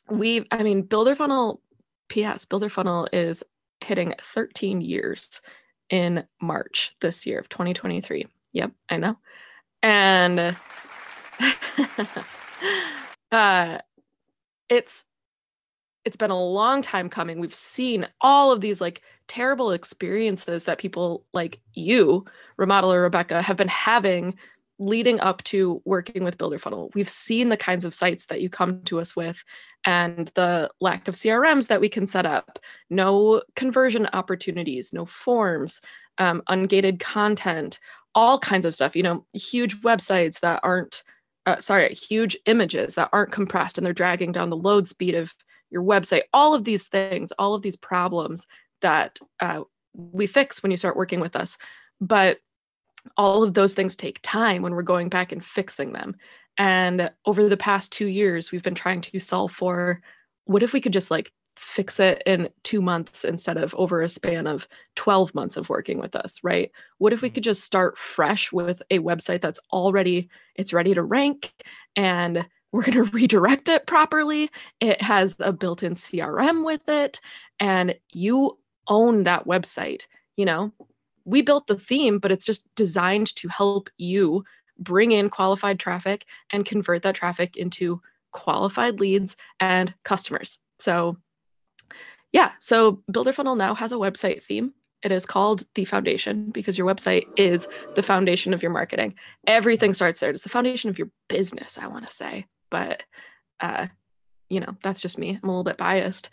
we, 0.10 0.48
I 0.52 0.64
mean, 0.64 0.82
Builder 0.82 1.16
Funnel, 1.16 1.62
PS, 2.10 2.46
Builder 2.46 2.70
Funnel 2.70 3.08
is 3.14 3.44
hitting 3.82 4.14
13 4.34 4.82
years 4.82 5.42
in 5.90 6.26
March 6.42 6.96
this 7.02 7.26
year 7.26 7.40
of 7.40 7.50
2023. 7.50 8.28
Yep, 8.54 8.72
I 8.90 8.98
know. 8.98 9.18
And 9.82 10.56
uh, 13.36 13.80
it's 14.70 15.06
it's 16.06 16.18
been 16.18 16.32
a 16.32 16.44
long 16.44 16.82
time 16.82 17.10
coming. 17.10 17.40
We've 17.40 17.56
seen 17.56 18.08
all 18.20 18.52
of 18.52 18.60
these 18.60 18.82
like 18.82 19.02
terrible 19.28 19.72
experiences 19.72 20.66
that 20.66 20.78
people 20.78 21.26
like 21.34 21.62
you, 21.74 22.26
Remodeler 22.60 23.02
Rebecca, 23.02 23.42
have 23.42 23.56
been 23.56 23.70
having 23.70 24.38
leading 24.80 25.20
up 25.20 25.44
to 25.44 25.82
working 25.86 26.24
with 26.24 26.38
Builder 26.38 26.60
Funnel. 26.60 26.92
We've 26.94 27.10
seen 27.10 27.50
the 27.50 27.58
kinds 27.58 27.86
of 27.86 27.94
sites 27.94 28.26
that 28.26 28.42
you 28.42 28.50
come 28.50 28.84
to 28.84 29.00
us 29.00 29.16
with 29.16 29.42
and 29.86 30.30
the 30.36 30.72
lack 30.82 31.08
of 31.08 31.16
CRMs 31.16 31.68
that 31.68 31.82
we 31.82 31.90
can 31.90 32.06
set 32.06 32.26
up, 32.26 32.60
no 32.90 33.42
conversion 33.56 34.08
opportunities, 34.14 34.94
no 34.94 35.06
forms, 35.06 35.82
um, 36.18 36.42
ungated 36.50 37.00
content, 37.00 37.80
all 38.16 38.40
kinds 38.40 38.66
of 38.66 38.76
stuff. 38.76 38.96
You 38.96 39.04
know, 39.04 39.26
huge 39.34 39.82
websites 39.82 40.40
that 40.40 40.62
aren't, 40.64 41.04
uh, 41.46 41.60
sorry, 41.60 41.94
huge 41.94 42.38
images 42.46 42.96
that 42.96 43.10
aren't 43.12 43.32
compressed 43.32 43.78
and 43.78 43.86
they're 43.86 43.94
dragging 43.94 44.32
down 44.32 44.50
the 44.50 44.58
load 44.58 44.88
speed 44.88 45.16
of 45.16 45.34
your 45.70 45.84
website. 45.84 46.24
All 46.32 46.54
of 46.54 46.64
these 46.64 46.88
things, 46.88 47.32
all 47.38 47.54
of 47.54 47.62
these 47.62 47.76
problems 47.76 48.46
that 48.82 49.20
uh, 49.40 49.62
we 49.94 50.28
fix 50.28 50.64
when 50.64 50.72
you 50.72 50.78
start 50.78 50.96
working 50.96 51.20
with 51.20 51.36
us. 51.36 51.58
But 52.00 52.40
all 53.18 53.44
of 53.44 53.54
those 53.54 53.74
things 53.74 53.96
take 53.96 54.20
time 54.22 54.62
when 54.62 54.74
we're 54.74 54.82
going 54.84 55.10
back 55.10 55.32
and 55.32 55.44
fixing 55.44 55.92
them. 55.92 56.16
And 56.58 57.12
over 57.26 57.50
the 57.50 57.58
past 57.58 57.92
two 57.92 58.08
years, 58.08 58.52
we've 58.52 58.64
been 58.64 58.76
trying 58.76 59.02
to 59.02 59.20
solve 59.20 59.52
for 59.52 60.02
what 60.46 60.64
if 60.64 60.74
we 60.74 60.82
could 60.82 60.94
just 60.94 61.12
like 61.12 61.32
fix 61.56 62.00
it 62.00 62.22
in 62.26 62.50
two 62.64 62.82
months 62.82 63.24
instead 63.26 63.58
of 63.58 63.74
over 63.76 64.02
a 64.02 64.10
span 64.10 64.48
of 64.48 64.68
12 64.96 65.34
months 65.36 65.58
of 65.58 65.70
working 65.70 66.00
with 66.00 66.16
us, 66.16 66.44
right? 66.44 66.72
What 66.98 67.14
if 67.14 67.22
we 67.22 67.30
Mhm. 67.30 67.34
could 67.34 67.44
just 67.44 67.64
start 67.64 67.98
fresh 67.98 68.52
with 68.52 68.82
a 68.92 69.00
website 69.00 69.42
that's 69.42 69.60
already 69.72 70.30
it's 70.56 70.74
ready 70.74 70.94
to 70.94 71.04
rank 71.04 71.52
and 71.96 72.46
we're 72.72 72.84
going 72.84 72.94
to 73.06 73.12
redirect 73.12 73.70
it 73.70 73.86
properly. 73.88 74.50
It 74.80 75.02
has 75.02 75.36
a 75.40 75.52
built-in 75.54 75.96
CRM 75.96 76.64
with 76.66 76.88
it 76.90 77.20
and 77.60 77.96
you 78.12 78.58
own 78.88 79.24
that 79.24 79.46
website, 79.46 80.08
you 80.38 80.46
know? 80.46 80.72
We 81.26 81.42
built 81.42 81.68
the 81.68 81.78
theme, 81.80 82.20
but 82.20 82.32
it's 82.32 82.46
just 82.46 82.68
designed 82.76 83.36
to 83.38 83.48
help 83.48 83.90
you 83.98 84.44
bring 84.80 85.12
in 85.12 85.30
qualified 85.30 85.80
traffic 85.80 86.26
and 86.52 86.66
convert 86.66 87.04
that 87.04 87.16
traffic 87.16 87.56
into 87.56 88.02
qualified 88.32 89.00
leads 89.00 89.36
and 89.60 89.94
customers. 90.04 90.60
So, 90.80 91.18
yeah, 92.34 92.52
so 92.60 93.04
Builder 93.10 93.32
Funnel 93.32 93.56
now 93.56 93.76
has 93.76 93.92
a 93.92 93.96
website 93.96 94.44
theme. 94.44 94.74
It 95.04 95.12
is 95.12 95.26
called 95.26 95.64
the 95.76 95.86
foundation 95.86 96.50
because 96.50 96.78
your 96.78 96.88
website 96.88 97.26
is 97.38 97.68
the 97.96 98.04
foundation 98.04 98.54
of 98.54 98.64
your 98.64 98.72
marketing. 98.72 99.16
Everything 99.46 99.94
starts 99.94 100.20
there. 100.20 100.32
It's 100.32 100.42
the 100.42 100.50
foundation 100.50 100.90
of 100.90 100.98
your 100.98 101.10
business, 101.30 101.78
I 101.78 101.88
want 101.88 102.08
to 102.08 102.14
say. 102.14 102.48
But, 102.72 103.04
uh, 103.60 103.88
you 104.50 104.62
know, 104.62 104.76
that's 104.82 105.02
just 105.02 105.20
me. 105.20 105.38
I'm 105.42 105.50
a 105.50 105.52
little 105.52 105.64
bit 105.64 105.78
biased. 105.78 106.30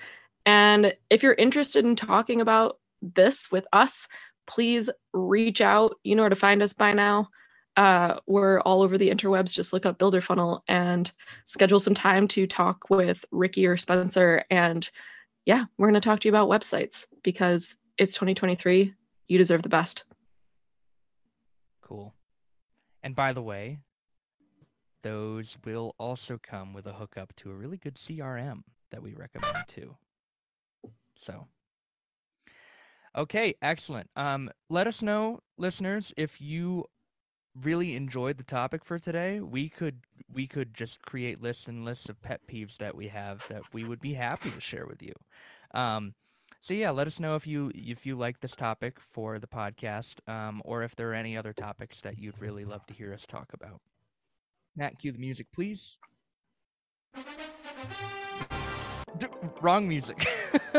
And 0.46 0.94
if 1.10 1.22
you're 1.22 1.34
interested 1.34 1.84
in 1.84 1.96
talking 1.96 2.40
about 2.40 2.78
this 3.02 3.50
with 3.50 3.66
us, 3.72 4.08
please 4.46 4.88
reach 5.12 5.60
out. 5.60 5.96
You 6.02 6.16
know 6.16 6.22
where 6.22 6.30
to 6.30 6.36
find 6.36 6.62
us 6.62 6.72
by 6.72 6.94
now. 6.94 7.28
Uh, 7.76 8.20
we're 8.26 8.60
all 8.60 8.82
over 8.82 8.96
the 8.96 9.10
interwebs. 9.10 9.52
Just 9.52 9.72
look 9.72 9.84
up 9.84 9.98
Builder 9.98 10.20
Funnel 10.20 10.64
and 10.66 11.10
schedule 11.44 11.80
some 11.80 11.94
time 11.94 12.26
to 12.28 12.46
talk 12.46 12.88
with 12.88 13.24
Ricky 13.30 13.66
or 13.66 13.76
Spencer. 13.76 14.44
And 14.50 14.88
yeah, 15.50 15.64
we're 15.76 15.88
going 15.88 16.00
to 16.00 16.08
talk 16.08 16.20
to 16.20 16.28
you 16.28 16.32
about 16.32 16.48
websites 16.48 17.06
because 17.24 17.74
it's 17.98 18.12
2023. 18.14 18.94
You 19.26 19.36
deserve 19.36 19.62
the 19.64 19.68
best. 19.68 20.04
Cool. 21.82 22.14
And 23.02 23.16
by 23.16 23.32
the 23.32 23.42
way, 23.42 23.80
those 25.02 25.58
will 25.64 25.96
also 25.98 26.38
come 26.40 26.72
with 26.72 26.86
a 26.86 26.92
hookup 26.92 27.34
to 27.38 27.50
a 27.50 27.54
really 27.54 27.78
good 27.78 27.96
CRM 27.96 28.62
that 28.92 29.02
we 29.02 29.12
recommend 29.12 29.64
too. 29.66 29.96
So, 31.16 31.48
okay, 33.16 33.56
excellent. 33.60 34.08
Um, 34.14 34.52
let 34.68 34.86
us 34.86 35.02
know, 35.02 35.40
listeners, 35.58 36.14
if 36.16 36.40
you 36.40 36.84
really 37.54 37.96
enjoyed 37.96 38.38
the 38.38 38.44
topic 38.44 38.84
for 38.84 38.98
today. 38.98 39.40
We 39.40 39.68
could 39.68 40.00
we 40.32 40.46
could 40.46 40.74
just 40.74 41.02
create 41.02 41.42
lists 41.42 41.66
and 41.66 41.84
lists 41.84 42.08
of 42.08 42.20
pet 42.22 42.40
peeves 42.46 42.78
that 42.78 42.94
we 42.94 43.08
have 43.08 43.46
that 43.48 43.62
we 43.72 43.84
would 43.84 44.00
be 44.00 44.14
happy 44.14 44.50
to 44.50 44.60
share 44.60 44.86
with 44.86 45.02
you. 45.02 45.14
Um, 45.72 46.14
so 46.60 46.74
yeah, 46.74 46.90
let 46.90 47.06
us 47.06 47.18
know 47.18 47.36
if 47.36 47.46
you 47.46 47.72
if 47.74 48.04
you 48.04 48.16
like 48.16 48.40
this 48.40 48.54
topic 48.54 48.98
for 49.00 49.38
the 49.38 49.46
podcast, 49.46 50.26
um, 50.28 50.60
or 50.64 50.82
if 50.82 50.94
there 50.94 51.10
are 51.10 51.14
any 51.14 51.36
other 51.36 51.52
topics 51.52 52.00
that 52.02 52.18
you'd 52.18 52.40
really 52.40 52.64
love 52.64 52.86
to 52.86 52.94
hear 52.94 53.12
us 53.12 53.26
talk 53.26 53.52
about. 53.52 53.80
Matt, 54.76 54.98
cue 54.98 55.12
the 55.12 55.18
music, 55.18 55.46
please. 55.52 55.98
D- 59.18 59.26
wrong 59.60 59.88
music. 59.88 60.26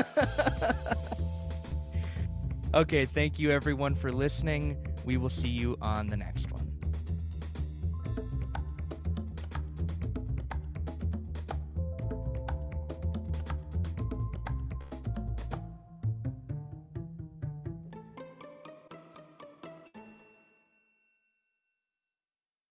okay, 2.73 3.05
thank 3.05 3.39
you 3.39 3.49
everyone 3.49 3.95
for 3.95 4.11
listening. 4.11 4.90
We 5.05 5.17
will 5.17 5.29
see 5.29 5.49
you 5.49 5.77
on 5.81 6.07
the 6.07 6.17
next 6.17 6.51
one. 6.51 6.70